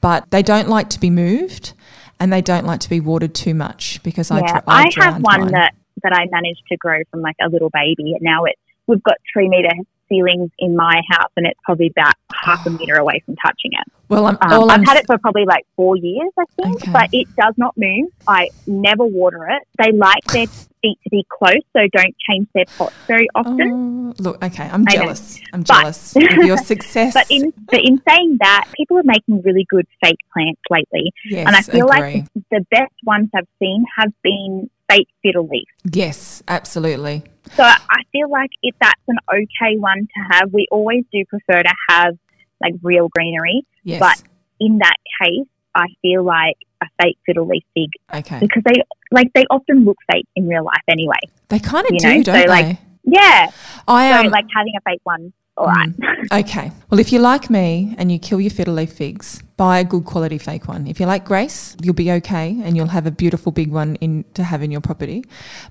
But 0.00 0.30
they 0.30 0.42
don't 0.42 0.68
like 0.68 0.90
to 0.90 1.00
be 1.00 1.10
moved, 1.10 1.72
and 2.20 2.32
they 2.32 2.42
don't 2.42 2.66
like 2.66 2.80
to 2.80 2.90
be 2.90 3.00
watered 3.00 3.34
too 3.34 3.54
much 3.54 4.02
because 4.02 4.30
I 4.30 4.40
dr- 4.40 4.64
I, 4.66 4.84
I, 4.96 5.04
have 5.04 5.22
one 5.22 5.40
mine. 5.40 5.52
that, 5.52 5.74
that 6.02 6.12
I 6.12 6.26
managed 6.30 6.62
to 6.68 6.76
grow 6.76 7.00
from 7.10 7.20
like 7.22 7.36
a 7.40 7.48
little 7.48 7.70
baby 7.70 8.12
and 8.12 8.22
now 8.22 8.44
it's 8.44 8.60
we've 8.86 9.02
got 9.02 9.16
three 9.32 9.48
meter 9.48 9.70
ceilings 10.08 10.50
in 10.58 10.76
my 10.76 11.00
house, 11.10 11.30
and 11.36 11.46
it's 11.46 11.58
probably 11.64 11.88
about 11.88 12.14
half 12.34 12.64
a 12.66 12.70
meter 12.78 12.96
away 12.96 13.22
from 13.24 13.36
touching 13.36 13.72
it. 13.72 13.92
Well, 14.08 14.26
I'm, 14.26 14.36
um, 14.40 14.64
I've 14.70 14.70
I'm 14.80 14.82
had 14.84 14.96
it 14.98 15.06
for 15.06 15.16
probably 15.18 15.44
like 15.46 15.66
four 15.76 15.96
years, 15.96 16.30
I 16.38 16.44
think, 16.62 16.76
Okay. 16.82 16.92
but 16.92 17.08
it 17.12 17.26
does 17.36 17.54
not 17.56 17.74
move. 17.76 18.08
I 18.28 18.50
never 18.66 19.04
water 19.04 19.48
it. 19.48 19.62
They 19.78 19.92
like 19.96 20.22
their 20.24 20.46
feet 20.82 20.98
to 21.04 21.10
be 21.10 21.24
close, 21.30 21.62
so 21.74 21.80
don't 21.92 22.14
change 22.28 22.46
their 22.54 22.66
pots 22.76 22.94
very 23.06 23.26
often. 23.34 24.12
Oh, 24.18 24.22
look, 24.22 24.44
okay, 24.44 24.64
I'm 24.70 24.86
jealous. 24.86 25.40
I'm 25.52 25.62
But- 25.62 25.80
jealous 25.80 26.16
of 26.16 26.22
your 26.22 26.58
success. 26.72 27.14
But 27.14 27.26
in 27.30 27.52
but 27.70 27.80
in 27.82 28.00
saying 28.06 28.36
that, 28.40 28.66
people 28.76 28.98
are 28.98 29.02
making 29.04 29.40
really 29.42 29.66
good 29.70 29.86
fake 30.02 30.18
plants 30.32 30.60
lately, 30.70 31.12
yes, 31.24 31.46
and 31.46 31.56
I 31.56 31.62
feel 31.62 31.88
agree. 31.88 32.14
like 32.20 32.24
the 32.50 32.64
best 32.70 32.92
ones 33.04 33.30
I've 33.34 33.48
seen 33.58 33.84
have 33.98 34.12
been 34.22 34.68
fake 34.90 35.08
fiddle 35.22 35.48
leaf. 35.48 35.66
yes, 35.92 36.42
absolutely. 36.48 37.22
So 37.56 37.62
I 37.62 38.02
feel 38.12 38.30
like 38.30 38.50
if 38.62 38.74
that's 38.80 39.00
an 39.08 39.18
okay 39.32 39.76
one 39.76 40.00
to 40.00 40.20
have, 40.32 40.52
we 40.52 40.66
always 40.70 41.04
do 41.12 41.24
prefer 41.26 41.62
to 41.62 41.74
have 41.90 42.16
like 42.60 42.74
real 42.82 43.08
greenery. 43.08 43.62
Yes. 43.82 44.00
But 44.00 44.22
in 44.60 44.78
that 44.78 44.96
case, 45.22 45.46
I 45.74 45.86
feel 46.02 46.22
like 46.24 46.56
a 46.82 46.86
fake 47.02 47.18
fiddle 47.26 47.46
leaf 47.46 47.62
fig 47.74 47.90
okay. 48.14 48.38
because 48.40 48.62
they 48.64 48.82
like 49.10 49.30
they 49.34 49.44
often 49.50 49.84
look 49.84 49.98
fake 50.10 50.26
in 50.36 50.48
real 50.48 50.64
life 50.64 50.82
anyway. 50.88 51.18
They 51.48 51.58
kind 51.58 51.86
of 51.86 51.96
do, 51.98 52.06
know, 52.08 52.22
don't 52.22 52.42
so, 52.42 52.48
like, 52.48 52.66
they? 52.66 52.78
Yeah. 53.04 53.50
I 53.86 54.10
So 54.10 54.26
am. 54.26 54.30
like 54.30 54.46
having 54.56 54.72
a 54.76 54.80
fake 54.90 55.00
one, 55.04 55.32
all 55.58 55.66
right. 55.66 55.90
Mm. 55.90 56.40
okay. 56.40 56.72
Well, 56.90 56.98
if 56.98 57.12
you 57.12 57.18
like 57.18 57.50
me 57.50 57.94
and 57.98 58.10
you 58.10 58.18
kill 58.18 58.40
your 58.40 58.50
fiddle 58.50 58.74
leaf 58.74 58.92
figs, 58.92 59.42
buy 59.56 59.78
a 59.78 59.84
good 59.84 60.04
quality 60.04 60.36
fake 60.38 60.66
one. 60.66 60.86
If 60.88 60.98
you 60.98 61.06
like 61.06 61.24
Grace, 61.24 61.76
you'll 61.80 61.94
be 61.94 62.10
okay 62.10 62.60
and 62.64 62.76
you'll 62.76 62.88
have 62.88 63.06
a 63.06 63.10
beautiful 63.12 63.52
big 63.52 63.70
one 63.70 63.94
in 63.96 64.24
to 64.34 64.42
have 64.42 64.62
in 64.62 64.70
your 64.72 64.80
property. 64.80 65.24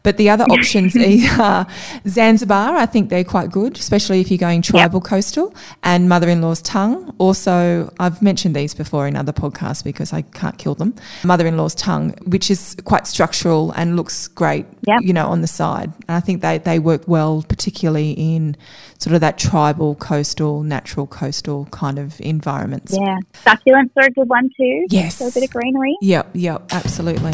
But 0.04 0.16
the 0.18 0.30
other 0.30 0.46
options 0.46 0.96
are 1.40 1.68
Zanzibar. 2.08 2.76
I 2.78 2.86
think 2.86 3.10
they're 3.10 3.24
quite 3.26 3.52
good, 3.52 3.78
especially 3.78 4.22
if 4.22 4.32
you're 4.32 4.38
going 4.38 4.62
tribal 4.62 5.02
coastal, 5.02 5.54
and 5.84 6.08
mother-in-law's 6.08 6.62
tongue. 6.62 7.14
Also, 7.18 7.94
I've 8.00 8.22
mentioned 8.22 8.56
these 8.56 8.74
before 8.74 9.06
in 9.08 9.16
other 9.18 9.34
podcasts 9.34 9.84
because 9.84 10.14
I 10.14 10.22
can't 10.22 10.58
kill 10.58 10.76
them. 10.76 10.96
Mother-in-law's 11.26 11.76
tongue, 11.76 12.12
which 12.26 12.50
is 12.50 12.78
quite 12.86 13.06
structural 13.06 13.72
and 13.72 13.98
looks 13.98 14.28
great, 14.30 14.66
Yep. 14.88 15.02
you 15.02 15.12
know, 15.14 15.28
on 15.28 15.42
the 15.42 15.48
side. 15.48 15.92
And 16.08 16.16
I 16.16 16.22
think 16.22 16.42
they, 16.42 16.58
they 16.58 16.80
work 16.80 17.04
well, 17.08 17.44
particularly 17.48 18.12
in 18.12 18.56
sort 18.98 19.14
of 19.14 19.20
that 19.22 19.38
tribal, 19.38 19.96
coastal, 19.96 20.64
natural 20.64 21.06
coastal 21.06 21.66
kind 21.72 22.00
of 22.00 22.20
environments. 22.22 22.96
yeah. 22.98 23.18
Succulents 23.46 23.73
are 23.74 24.06
a 24.06 24.12
good 24.12 24.30
one 24.30 24.50
too. 24.58 24.86
Yes. 24.90 25.18
So 25.18 25.28
a 25.28 25.32
bit 25.32 25.44
of 25.44 25.50
greenery. 25.52 25.96
Yep, 26.02 26.30
yep, 26.34 26.64
absolutely. 26.72 27.32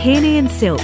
Peony 0.00 0.38
and 0.38 0.50
Silk. 0.50 0.80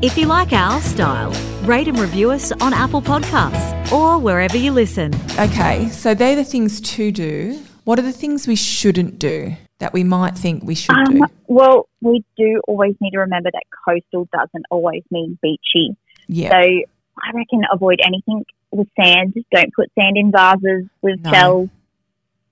If 0.00 0.16
you 0.16 0.26
like 0.26 0.52
our 0.52 0.80
style, 0.80 1.32
rate 1.64 1.88
and 1.88 1.98
review 1.98 2.30
us 2.30 2.52
on 2.52 2.72
Apple 2.72 3.02
Podcasts 3.02 3.90
or 3.92 4.18
wherever 4.18 4.56
you 4.56 4.70
listen. 4.72 5.12
Okay, 5.38 5.88
so 5.88 6.14
they're 6.14 6.36
the 6.36 6.44
things 6.44 6.80
to 6.80 7.10
do. 7.10 7.60
What 7.84 7.98
are 7.98 8.02
the 8.02 8.12
things 8.12 8.46
we 8.46 8.54
shouldn't 8.54 9.18
do 9.18 9.56
that 9.78 9.92
we 9.92 10.04
might 10.04 10.36
think 10.36 10.62
we 10.62 10.74
should 10.74 10.94
do? 11.06 11.22
Um, 11.22 11.30
well, 11.46 11.88
we 12.00 12.24
do 12.36 12.60
always 12.68 12.94
need 13.00 13.10
to 13.12 13.18
remember 13.18 13.50
that 13.50 13.62
coastal 13.86 14.28
doesn't 14.32 14.66
always 14.70 15.02
mean 15.10 15.38
beachy. 15.42 15.96
Yeah, 16.28 16.50
So 16.50 16.56
I 16.56 17.30
reckon 17.34 17.62
avoid 17.72 18.00
anything 18.04 18.44
with 18.70 18.86
sand. 19.00 19.34
Don't 19.52 19.72
put 19.74 19.90
sand 19.98 20.16
in 20.16 20.30
vases 20.30 20.88
with 21.02 21.20
No. 21.24 21.30
shells. 21.32 21.68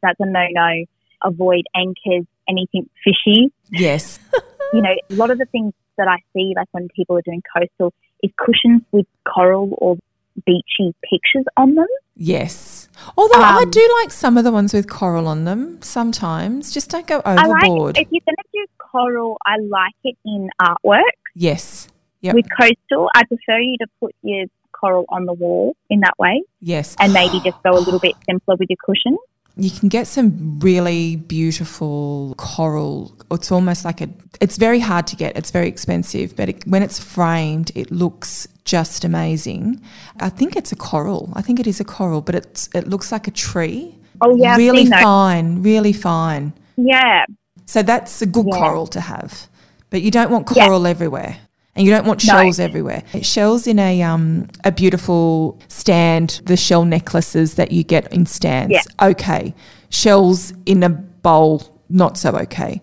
That's 0.03 0.19
a 0.21 0.27
no 0.27 0.47
no. 0.51 0.85
Avoid 1.27 1.65
anchors, 1.75 2.25
anything 2.49 2.89
fishy. 3.05 3.53
yes, 3.71 4.19
You 4.73 4.83
know, 4.83 4.95
a 5.11 5.15
lot 5.15 5.31
of 5.31 5.39
the 5.39 5.47
things 5.47 5.73
that 5.99 6.09
I 6.09 6.19
see, 6.33 6.53
like 6.57 6.69
when 6.73 6.89
people 6.95 7.17
are 7.19 7.23
doing 7.23 7.43
coastal, 7.57 7.93
is 8.23 8.31
cushions 8.45 8.83
with 8.93 9.07
coral 9.33 9.71
or 9.79 9.97
beachy 10.45 10.89
pictures 11.11 11.45
on 11.57 11.75
them. 11.75 11.87
yes. 12.17 12.89
Although 13.17 13.41
I 13.41 13.63
Um, 13.63 13.71
do 13.71 13.85
like 14.03 14.11
some 14.11 14.37
of 14.39 14.45
the 14.45 14.51
ones 14.53 14.73
with 14.75 14.89
coral 14.89 15.29
on 15.29 15.45
them 15.45 15.81
sometimes. 15.83 16.73
Just 16.73 16.91
don't 16.91 17.07
go 17.07 17.21
I 17.25 17.33
overboard. 17.47 17.97
like 17.97 18.07
if 18.07 18.13
you're 18.13 18.27
going 18.27 18.37
to 18.37 18.49
do 18.53 18.67
coral, 18.79 19.37
I 19.47 19.57
like 19.79 19.95
it 20.05 20.17
in 20.25 20.49
artwork. 20.61 21.17
yes, 21.35 21.89
yep, 22.23 22.35
With 22.35 22.47
coastal, 22.59 23.09
I 23.15 23.23
prefer 23.25 23.59
you 23.61 23.77
to 23.83 23.87
put 24.01 24.15
your 24.23 24.47
coral 24.73 25.05
on 25.11 25.25
the 25.27 25.33
wall 25.33 25.75
in 25.91 26.01
that 26.01 26.15
way, 26.19 26.43
yes. 26.61 26.97
and 27.01 27.13
maybe 27.13 27.41
just 27.41 27.63
go 27.63 27.71
a 27.73 27.81
little 27.87 28.01
bit 28.01 28.15
simpler 28.29 28.57
with 28.59 28.69
your 28.71 28.79
cushion. 28.85 29.17
You 29.59 29.71
can 29.71 29.89
get 29.89 30.07
some 30.07 30.61
really 30.61 31.17
beautiful 31.17 32.35
coral. 32.37 33.13
It's 33.31 33.51
almost 33.51 33.85
like 33.87 34.03
a. 34.03 34.09
It's 34.41 34.59
very 34.59 34.81
hard 34.81 35.07
to 35.09 35.17
get. 35.17 35.37
It's 35.37 35.51
very 35.51 35.67
expensive, 35.69 36.37
but 36.37 36.49
it, 36.51 36.67
when 36.67 36.83
it's 36.83 36.99
framed, 37.03 37.73
it 37.75 37.91
looks 37.91 38.47
just 38.67 39.03
amazing. 39.05 39.81
I 40.21 40.29
think 40.29 40.57
it's 40.57 40.73
a 40.73 40.77
coral. 40.77 41.33
I 41.35 41.41
think 41.41 41.59
it 41.59 41.67
is 41.67 41.81
a 41.81 41.85
coral, 41.85 42.21
but 42.21 42.35
it's 42.35 42.69
it 42.75 42.87
looks 42.87 43.11
like 43.13 43.27
a 43.29 43.31
tree. 43.31 43.95
Oh 44.21 44.37
yeah, 44.37 44.57
really 44.57 44.87
fine, 44.87 45.63
really 45.63 45.93
fine. 45.95 46.53
Yeah, 46.77 47.25
So 47.65 47.83
that's 47.83 48.21
a 48.23 48.27
good 48.27 48.47
Yeah. 48.47 48.59
coral 48.59 48.87
to 48.89 49.01
have, 49.01 49.49
but 49.91 50.03
you 50.03 50.11
don't 50.11 50.31
want 50.31 50.47
Yeah. 50.55 50.67
coral 50.67 50.87
everywhere. 50.87 51.39
And 51.77 51.85
you 51.87 51.93
don't 51.93 52.07
want 52.07 52.25
No. 52.27 52.33
shells 52.33 52.59
everywhere. 52.59 53.03
Shells 53.23 53.67
in 53.67 53.79
a 53.79 54.03
um, 54.03 54.49
a 54.65 54.73
beautiful 54.73 55.59
stand, 55.69 56.41
the 56.47 56.57
shell 56.57 56.85
necklaces 56.85 57.55
that 57.55 57.71
you 57.71 57.85
get 57.85 58.11
in 58.13 58.25
stands. 58.27 58.73
Yeah. 58.73 59.09
Okay. 59.11 59.55
Shells 59.91 60.53
in 60.65 60.83
a 60.83 60.89
bowl, 60.89 61.63
not 61.89 62.17
so 62.17 62.31
okay. 62.37 62.81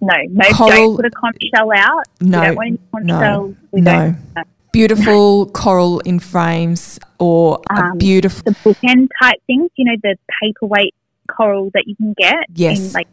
no, 0.00 0.14
no, 0.30 0.44
Coral- 0.52 0.70
don't 0.70 0.96
put 0.96 1.06
a 1.06 1.10
conch 1.10 1.36
shell 1.54 1.70
out. 1.74 2.02
No, 2.20 2.40
we 2.40 2.46
don't 2.46 2.56
want 2.56 2.66
any 2.68 2.78
conch 2.92 3.04
no, 3.06 3.20
shells. 3.20 3.54
No. 3.72 4.14
don't. 4.34 4.46
Beautiful 4.72 5.46
coral 5.50 6.00
in 6.00 6.18
frames 6.18 6.98
or 7.18 7.60
a 7.70 7.74
Um, 7.74 7.98
beautiful 7.98 8.42
the 8.44 8.52
bookend 8.64 9.08
type 9.22 9.36
things, 9.46 9.70
you 9.76 9.84
know, 9.84 9.96
the 10.02 10.16
paperweight 10.42 10.94
coral 11.28 11.70
that 11.74 11.84
you 11.86 11.94
can 11.94 12.14
get. 12.18 12.46
Yes. 12.54 12.78
In, 12.88 12.92
like 12.92 13.08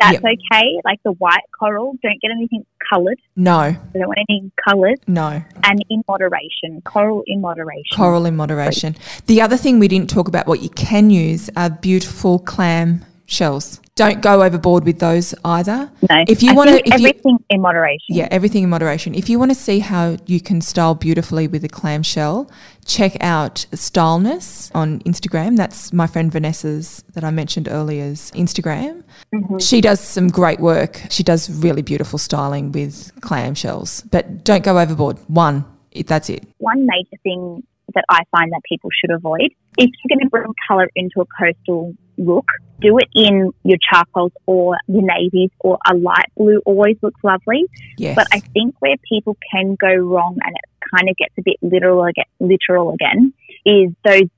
that's 0.00 0.14
Yep. 0.14 0.22
okay. 0.24 0.66
Like 0.84 1.00
the 1.04 1.12
white 1.12 1.42
coral, 1.58 1.94
don't 2.02 2.20
get 2.20 2.30
anything 2.30 2.64
coloured. 2.92 3.18
no, 3.36 3.74
We 3.92 4.00
don't 4.00 4.08
want 4.08 4.18
anything 4.28 4.50
coloured. 4.66 5.00
no. 5.06 5.42
And 5.64 5.84
in 5.90 6.02
moderation, 6.08 6.80
coral 6.84 7.22
in 7.26 7.40
moderation. 7.40 7.96
Coral 7.96 8.24
in 8.26 8.36
moderation. 8.36 8.96
The 9.26 9.40
other 9.42 9.56
thing 9.56 9.78
we 9.78 9.88
didn't 9.88 10.08
talk 10.10 10.28
about, 10.28 10.46
what 10.46 10.62
you 10.62 10.70
can 10.70 11.10
use 11.10 11.50
are 11.56 11.68
beautiful 11.70 12.38
clam 12.38 13.04
shells. 13.26 13.80
Don't 13.96 14.22
go 14.22 14.42
overboard 14.44 14.84
with 14.84 15.00
those 15.00 15.34
either. 15.44 15.90
No, 16.08 16.24
If 16.28 16.40
you 16.42 16.54
wanna- 16.54 16.74
think 16.74 16.86
if 16.86 17.00
you- 17.00 17.08
everything 17.08 17.38
in 17.50 17.60
moderation. 17.60 18.14
Yeah, 18.14 18.28
everything 18.30 18.62
in 18.62 18.70
moderation. 18.70 19.12
If 19.14 19.28
you 19.28 19.38
want 19.40 19.50
to 19.50 19.56
see 19.56 19.80
how 19.80 20.16
you 20.26 20.40
can 20.40 20.60
style 20.60 20.94
beautifully 20.94 21.48
with 21.48 21.64
a 21.64 21.68
clamshell, 21.68 22.48
check 22.88 23.16
out 23.20 23.66
Styleness 23.72 24.72
on 24.74 25.00
Instagram. 25.00 25.56
That's 25.56 25.92
my 25.92 26.06
friend 26.08 26.32
Vanessa's 26.32 27.04
that 27.12 27.22
I 27.22 27.30
mentioned 27.30 27.68
earlier's 27.68 28.32
Instagram. 28.32 29.04
Mm-hmm. 29.32 29.58
She 29.58 29.80
does 29.80 30.00
some 30.00 30.28
great 30.28 30.58
work. 30.58 31.00
She 31.10 31.22
does 31.22 31.48
really 31.62 31.82
beautiful 31.82 32.18
styling 32.18 32.72
with 32.72 33.12
clamshells, 33.20 34.10
but 34.10 34.42
don't 34.42 34.64
go 34.64 34.78
overboard. 34.78 35.18
One, 35.28 35.64
that's 36.06 36.30
it. 36.30 36.46
one 36.58 36.86
major 36.86 37.16
thing 37.22 37.62
that 37.94 38.04
I 38.08 38.22
find 38.30 38.50
that 38.52 38.60
people 38.68 38.90
should 39.00 39.10
avoid 39.10 39.50
if 39.76 39.90
you're 39.90 40.16
going 40.16 40.24
to 40.24 40.30
bring 40.30 40.52
colour 40.66 40.88
into 40.96 41.20
a 41.20 41.26
coastal 41.38 41.94
look, 42.18 42.46
do 42.80 42.98
it 42.98 43.08
in 43.14 43.52
your 43.64 43.78
charcoals 43.90 44.32
or 44.46 44.76
your 44.86 45.02
navies 45.02 45.50
or 45.60 45.78
a 45.90 45.94
light 45.96 46.26
blue 46.36 46.60
always 46.66 46.96
looks 47.02 47.22
lovely. 47.24 47.64
Yes. 47.96 48.14
But 48.16 48.26
I 48.32 48.40
think 48.40 48.74
where 48.80 48.96
people 49.08 49.36
can 49.52 49.76
go 49.76 49.92
wrong 49.94 50.38
and 50.44 50.54
it 50.54 50.90
kind 50.94 51.08
of 51.08 51.16
gets 51.16 51.34
a 51.38 51.42
bit 51.42 51.56
literal 51.62 52.04
again, 52.04 52.24
literal 52.40 52.92
again 52.92 53.32
is 53.64 53.90
those 54.04 54.28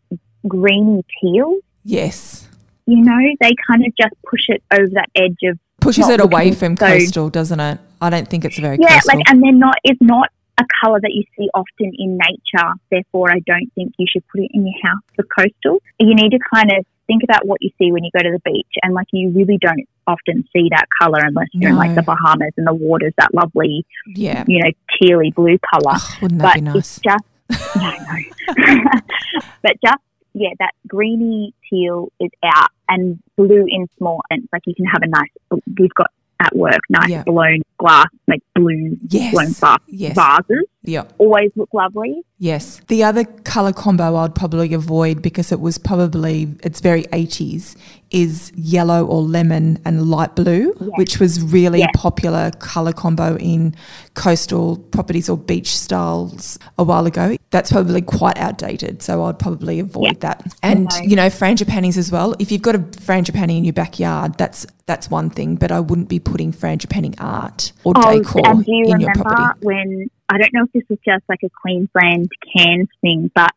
greeny 0.47 1.05
teals. 1.21 1.62
yes. 1.85 2.47
You 2.87 3.05
know, 3.05 3.19
they 3.40 3.53
kind 3.69 3.85
of 3.87 3.93
just 3.97 4.14
push 4.29 4.40
it 4.49 4.64
over 4.73 4.88
that 4.95 5.09
edge 5.14 5.37
of 5.45 5.59
Pushes 5.81 6.09
it 6.09 6.21
away 6.21 6.51
from 6.53 6.77
so- 6.77 6.87
coastal, 6.87 7.31
doesn't 7.31 7.61
it? 7.61 7.79
I 8.01 8.11
don't 8.11 8.29
think 8.29 8.45
it's 8.45 8.59
very 8.59 8.79
yeah, 8.81 8.95
coastal. 8.95 9.19
like, 9.19 9.31
and 9.31 9.43
they're 9.43 9.53
not. 9.53 9.77
It's 9.85 10.01
not 10.01 10.29
a 10.59 10.64
color 10.83 10.99
that 11.01 11.12
you 11.12 11.23
see 11.38 11.49
often 11.55 11.93
in 11.99 12.19
nature. 12.19 12.73
Therefore, 12.90 13.31
I 13.31 13.40
don't 13.47 13.71
think 13.75 13.93
you 13.99 14.07
should 14.11 14.27
put 14.29 14.40
it 14.40 14.51
in 14.53 14.66
your 14.66 14.75
house 14.83 15.03
for 15.14 15.23
coastal. 15.23 15.81
You 16.01 16.14
need 16.16 16.31
to 16.31 16.38
kind 16.53 16.73
of 16.73 16.85
think 17.11 17.23
about 17.25 17.44
what 17.44 17.61
you 17.61 17.70
see 17.79 17.90
when 17.90 18.05
you 18.05 18.11
go 18.16 18.23
to 18.23 18.31
the 18.31 18.40
beach, 18.51 18.75
and 18.83 18.94
like 18.94 19.09
you 19.12 19.31
really 19.31 19.59
don't 19.61 19.88
often 20.07 20.44
see 20.53 20.68
that 20.70 20.87
color 21.01 21.18
unless 21.23 21.49
you're 21.53 21.70
in 21.70 21.77
like 21.77 21.94
the 21.96 22.03
Bahamas 22.03 22.53
and 22.57 22.66
the 22.66 22.75
water's 22.75 23.12
that 23.18 23.35
lovely, 23.35 23.85
yeah. 24.14 24.44
you 24.46 24.61
know, 24.62 24.70
tealy 25.03 25.35
blue 25.35 25.59
color. 25.73 25.96
Ugh, 25.96 26.23
wouldn't 26.23 26.40
that 26.40 26.55
but 26.64 26.73
be 26.73 26.79
it's 26.79 27.01
nice? 27.05 27.18
just 27.51 27.77
no, 27.77 27.90
no. 27.90 29.01
but 29.62 29.73
just 29.85 30.03
yeah, 30.35 30.51
that 30.61 30.70
greeny 30.87 31.53
teal 31.68 32.12
is 32.20 32.31
out, 32.44 32.70
and 32.88 33.18
blue 33.37 33.66
in 33.68 33.88
small 33.99 34.20
and 34.31 34.49
like 34.53 34.62
you 34.66 34.75
can 34.75 34.85
have 34.87 35.03
a 35.03 35.09
nice. 35.09 35.62
We've 35.79 35.94
got 35.94 36.11
at 36.42 36.55
work 36.57 36.81
nice 36.88 37.11
Yeah. 37.11 37.25
blown 37.25 37.61
glass, 37.79 38.07
like 38.29 38.42
blue 38.55 38.96
Yes. 39.09 39.33
blown 39.35 39.53
glass 39.53 39.81
Yes. 39.88 40.16
vases. 40.16 40.64
Yeah. 40.83 41.05
always 41.19 41.51
look 41.57 41.69
lovely. 41.75 42.23
Yes. 42.38 42.81
The 42.88 43.05
other 43.05 43.25
color 43.25 43.73
combo 43.73 44.16
I'd 44.16 44.35
probably 44.35 44.73
avoid 44.73 45.21
because 45.21 45.53
it 45.53 45.61
was 45.61 45.77
probably, 45.77 46.49
it's 46.62 46.81
very 46.81 47.03
80s, 47.12 47.77
is 48.11 48.51
yellow 48.57 49.05
or 49.05 49.21
lemon 49.21 49.79
and 49.85 50.09
light 50.11 50.35
blue, 50.35 50.73
which 50.97 51.21
was 51.21 51.43
really 51.43 51.81
Yes. 51.81 51.90
a 51.95 51.99
popular 51.99 52.51
color 52.59 52.95
combo 52.95 53.37
in 53.37 53.75
coastal 54.14 54.79
properties 54.79 55.29
or 55.29 55.37
beach 55.37 55.77
styles 55.79 56.59
a 56.79 56.83
while 56.83 57.05
ago. 57.07 57.37
That's 57.51 57.71
probably 57.71 58.01
quite 58.01 58.38
outdated. 58.38 59.03
So 59.03 59.23
I'd 59.25 59.38
probably 59.38 59.81
avoid 59.81 60.21
that. 60.21 60.51
And, 60.62 60.87
Okay. 60.90 61.07
you 61.09 61.14
know, 61.16 61.27
frangipanis 61.29 61.99
as 61.99 62.11
well. 62.11 62.35
If 62.38 62.51
you've 62.51 62.62
got 62.62 62.75
a 62.75 62.79
frangipani 62.79 63.59
in 63.59 63.64
your 63.64 63.75
backyard, 63.75 64.38
that's 64.38 64.66
that's 64.87 65.09
one 65.09 65.31
thing, 65.31 65.55
but 65.55 65.71
I 65.71 65.79
wouldn't 65.79 66.09
be 66.09 66.19
putting 66.19 66.53
frangipani 66.53 67.14
art 67.21 67.71
or 67.85 67.93
oh, 67.95 68.19
decor 68.19 68.43
Oh, 68.45 68.51
and 68.51 68.64
do 68.64 68.73
you 68.73 68.85
in 68.87 68.88
your 69.01 69.11
remember 69.11 69.23
property. 69.23 69.61
when 69.64 70.11
I 70.31 70.38
don't 70.38 70.55
know 70.55 70.64
if 70.64 70.73
this 70.73 70.85
was 70.88 70.99
just 71.05 71.25
like 71.29 71.40
a 71.43 71.51
Queensland 71.51 72.31
Cairns 72.57 72.88
thing, 73.01 73.33
but 73.35 73.51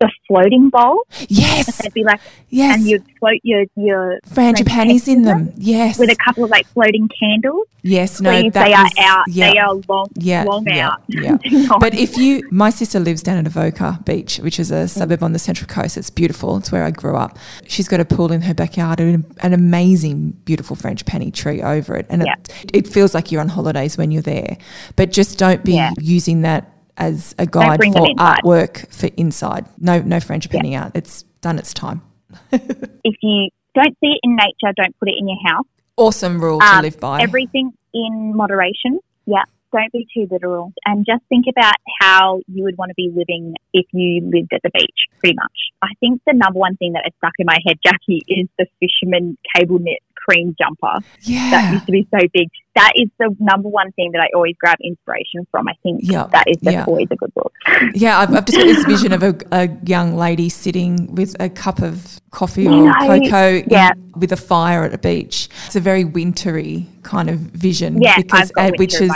the 0.00 0.10
floating 0.26 0.70
bowl, 0.70 1.06
Yes. 1.28 1.80
they'd 1.82 1.92
be 1.94 2.04
like, 2.04 2.20
Yes. 2.48 2.76
and 2.76 2.86
you'd 2.86 3.04
float 3.18 3.40
your 3.42 3.64
your 3.76 4.18
frangipanis 4.28 5.08
in 5.08 5.22
them. 5.22 5.52
Yes. 5.56 5.98
with 5.98 6.10
a 6.10 6.16
couple 6.16 6.44
of 6.44 6.50
like 6.50 6.66
floating 6.68 7.08
candles. 7.08 7.66
yes. 7.82 8.20
No, 8.20 8.30
Please, 8.30 8.52
they 8.52 8.72
are 8.72 8.84
was- 8.84 8.92
out. 8.98 9.24
Yeah. 9.28 9.52
They 9.52 9.58
are 9.58 9.74
long, 9.88 10.08
yeah, 10.14 10.44
long 10.44 10.66
yeah, 10.66 10.88
out. 10.88 11.02
Yeah. 11.08 11.36
But 11.80 11.94
if 11.94 12.16
you, 12.16 12.48
my 12.50 12.70
sister 12.70 12.98
lives 13.00 13.22
down 13.22 13.38
at 13.38 13.46
Avoca 13.46 14.00
Beach, 14.04 14.38
which 14.38 14.58
is 14.58 14.70
a 14.70 14.84
mm. 14.84 14.88
suburb 14.88 15.22
on 15.22 15.32
the 15.32 15.38
Central 15.38 15.68
Coast. 15.68 15.96
It's 15.96 16.10
beautiful. 16.10 16.56
It's 16.58 16.70
where 16.72 16.84
I 16.84 16.90
grew 16.90 17.16
up. 17.16 17.38
She's 17.66 17.88
got 17.88 18.00
a 18.00 18.04
pool 18.04 18.32
in 18.32 18.42
her 18.42 18.54
backyard 18.54 19.00
and 19.00 19.24
an 19.40 19.52
amazing, 19.52 20.30
beautiful 20.44 20.76
frangipani 20.76 21.32
tree 21.32 21.62
over 21.62 21.96
it. 21.96 22.06
And 22.10 22.22
Yeah. 22.26 22.34
it, 22.64 22.70
it 22.74 22.86
feels 22.88 23.14
like 23.14 23.30
you're 23.30 23.40
on 23.40 23.48
holidays 23.48 23.96
when 23.96 24.10
you're 24.10 24.22
there. 24.22 24.56
But 24.96 25.12
just 25.12 25.38
don't 25.38 25.64
be 25.64 25.80
using 26.00 26.42
that 26.42 26.71
as 26.96 27.34
a 27.38 27.46
guide 27.46 27.80
for 27.82 28.06
artwork 28.18 28.92
for 28.92 29.08
inside. 29.16 29.66
No, 29.78 30.00
no 30.00 30.16
frangipani 30.16 30.80
art. 30.80 30.92
It's 30.94 31.22
done 31.40 31.58
its 31.58 31.72
time. 31.74 32.02
if 32.52 33.16
you 33.22 33.48
don't 33.74 33.96
see 34.00 34.08
it 34.12 34.20
in 34.22 34.36
nature, 34.36 34.72
don't 34.76 34.98
put 34.98 35.08
it 35.08 35.14
in 35.18 35.28
your 35.28 35.38
house. 35.46 35.66
Awesome 35.96 36.42
rule 36.42 36.60
to 36.60 36.66
Um, 36.66 36.82
live 36.82 36.98
by. 37.00 37.20
Everything 37.22 37.72
in 37.94 38.34
moderation. 38.36 38.98
Yeah. 39.26 39.42
Don't 39.72 39.90
be 39.92 40.06
too 40.12 40.26
literal. 40.30 40.72
And 40.84 41.06
just 41.06 41.22
think 41.30 41.46
about 41.48 41.74
how 42.00 42.40
you 42.46 42.64
would 42.64 42.76
want 42.76 42.90
to 42.90 42.94
be 42.94 43.10
living 43.14 43.54
if 43.72 43.86
you 43.92 44.20
lived 44.22 44.52
at 44.52 44.60
the 44.62 44.70
beach, 44.74 45.06
pretty 45.18 45.34
much. 45.34 45.52
I 45.80 45.88
think 45.98 46.20
the 46.26 46.34
number 46.34 46.58
one 46.58 46.76
thing 46.76 46.92
that 46.92 47.04
is 47.06 47.14
stuck 47.16 47.32
in 47.38 47.46
my 47.46 47.56
head, 47.66 47.78
Jacci, 47.84 48.18
is 48.28 48.48
the 48.58 48.66
fisherman 48.80 49.38
cable 49.56 49.78
knit 49.78 50.00
cream 50.14 50.54
jumper 50.58 51.00
Yeah. 51.22 51.50
that 51.50 51.72
used 51.72 51.86
to 51.86 51.92
be 51.92 52.06
so 52.10 52.18
big. 52.34 52.48
That 52.74 52.92
is 52.96 53.08
the 53.18 53.34
number 53.38 53.68
one 53.68 53.92
thing 53.92 54.12
that 54.12 54.22
I 54.22 54.28
always 54.34 54.54
grab 54.58 54.78
inspiration 54.82 55.46
from. 55.50 55.68
I 55.68 55.74
think 55.82 56.00
Yeah, 56.02 56.26
that 56.32 56.48
is 56.48 56.56
yeah. 56.62 56.84
always 56.86 57.08
a 57.10 57.16
good 57.16 57.32
look. 57.36 57.52
Yeah, 57.94 58.18
I've, 58.20 58.34
I've 58.34 58.44
just 58.46 58.56
got 58.58 58.64
this 58.64 58.84
vision 58.84 59.12
of 59.12 59.22
a, 59.22 59.34
a 59.52 59.68
young 59.84 60.16
lady 60.16 60.48
sitting 60.48 61.14
with 61.14 61.36
a 61.40 61.48
cup 61.50 61.80
of 61.80 62.20
coffee 62.30 62.66
or 62.66 62.70
No, 62.86 62.92
cocoa 62.94 63.56
in- 63.58 64.12
with 64.16 64.30
a 64.32 64.36
fire 64.36 64.84
at 64.84 64.92
a 64.94 64.98
beach. 64.98 65.48
It's 65.66 65.76
a 65.76 65.80
very 65.80 66.04
wintry 66.04 66.86
kind 67.02 67.28
of 67.30 67.38
vision. 67.38 68.00
Yeah, 68.00 68.16
because 68.16 68.52
uh, 68.56 68.70
which 68.76 69.00
is 69.00 69.10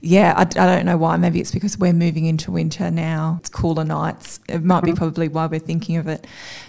yeah, 0.00 0.32
I, 0.36 0.42
I 0.42 0.44
don't 0.76 0.86
know 0.86 0.96
why. 0.96 1.16
Maybe 1.16 1.40
it's 1.40 1.50
because 1.52 1.78
we're 1.78 1.92
moving 1.92 2.24
into 2.26 2.50
winter 2.50 2.90
now. 2.90 3.36
It's 3.40 3.48
cooler 3.50 3.84
nights. 3.84 4.40
It 4.48 4.62
might 4.64 4.78
Mm-hmm. 4.78 4.86
be 4.86 4.92
probably 4.94 5.28
why 5.28 5.46
we're 5.46 5.58
thinking 5.60 5.96
of 5.96 6.08
it 6.08 6.26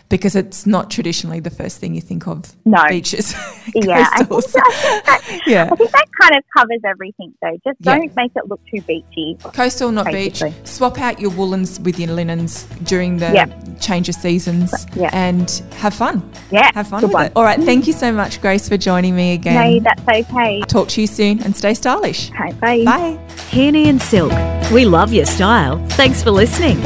because 0.10 0.36
it's 0.36 0.66
not 0.66 0.90
traditionally 0.90 1.40
the 1.40 1.50
first 1.52 1.80
thing 1.80 1.94
you 1.96 2.02
think 2.02 2.28
of. 2.28 2.54
No. 2.66 2.84
beaches. 2.88 3.34
Yeah, 3.76 4.08
I 4.14 4.24
think, 4.24 4.30
that, 4.30 5.04
I, 5.08 5.18
think 5.20 5.44
that, 5.46 5.48
yeah. 5.48 5.70
I 5.72 5.76
think 5.76 5.92
that 5.92 6.08
kind 6.20 6.29
of 6.36 6.44
covers 6.56 6.80
everything, 6.86 7.34
though. 7.42 7.58
Just 7.66 7.78
Yeah. 7.82 7.96
don't 7.98 8.16
make 8.16 8.32
it 8.36 8.48
look 8.48 8.60
too 8.74 8.82
beachy. 8.82 9.38
Coastal, 9.44 9.92
not 9.92 10.06
Basically. 10.06 10.50
beach. 10.52 10.68
Swap 10.68 11.00
out 11.00 11.20
your 11.20 11.32
woolens 11.32 11.80
with 11.80 12.00
your 12.00 12.10
linens 12.12 12.66
during 12.84 13.18
the 13.18 13.32
Yeah. 13.34 13.46
change 13.80 14.10
of 14.10 14.16
seasons 14.16 14.74
Yeah. 14.96 15.10
and 15.14 15.62
have 15.78 15.94
fun. 15.94 16.22
Yeah, 16.52 16.70
Have 16.74 16.88
fun 16.88 17.02
good 17.02 17.08
with 17.08 17.14
one. 17.14 17.26
it. 17.28 17.32
All 17.36 17.44
right. 17.44 17.60
Thank 17.60 17.88
you 17.88 17.94
so 17.94 18.12
much, 18.12 18.42
Grace, 18.42 18.68
for 18.70 18.78
joining 18.78 19.16
me 19.16 19.34
again. 19.34 19.56
No, 19.56 19.80
that's 19.82 20.02
okay. 20.32 20.62
Talk 20.68 20.88
to 20.90 21.02
you 21.02 21.08
soon 21.08 21.42
and 21.44 21.56
stay 21.56 21.74
stylish. 21.74 22.32
Okay, 22.32 22.52
bye. 22.60 22.84
Bye. 22.86 23.18
Peony 23.52 23.90
and 23.90 24.02
Silk. 24.02 24.32
We 24.72 24.86
love 24.86 25.14
your 25.14 25.26
style. 25.26 25.80
Thanks 25.90 26.22
for 26.24 26.32
listening. 26.32 26.80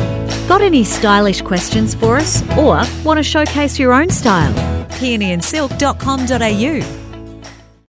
Got 0.47 0.61
any 0.61 0.83
stylish 0.83 1.41
questions 1.41 1.95
for 1.95 2.17
us 2.17 2.43
or 2.57 2.81
want 3.03 3.17
to 3.17 3.23
showcase 3.23 3.79
your 3.79 3.93
own 3.93 4.09
style? 4.09 4.53
Peonyandsilk.com.au 4.99 7.02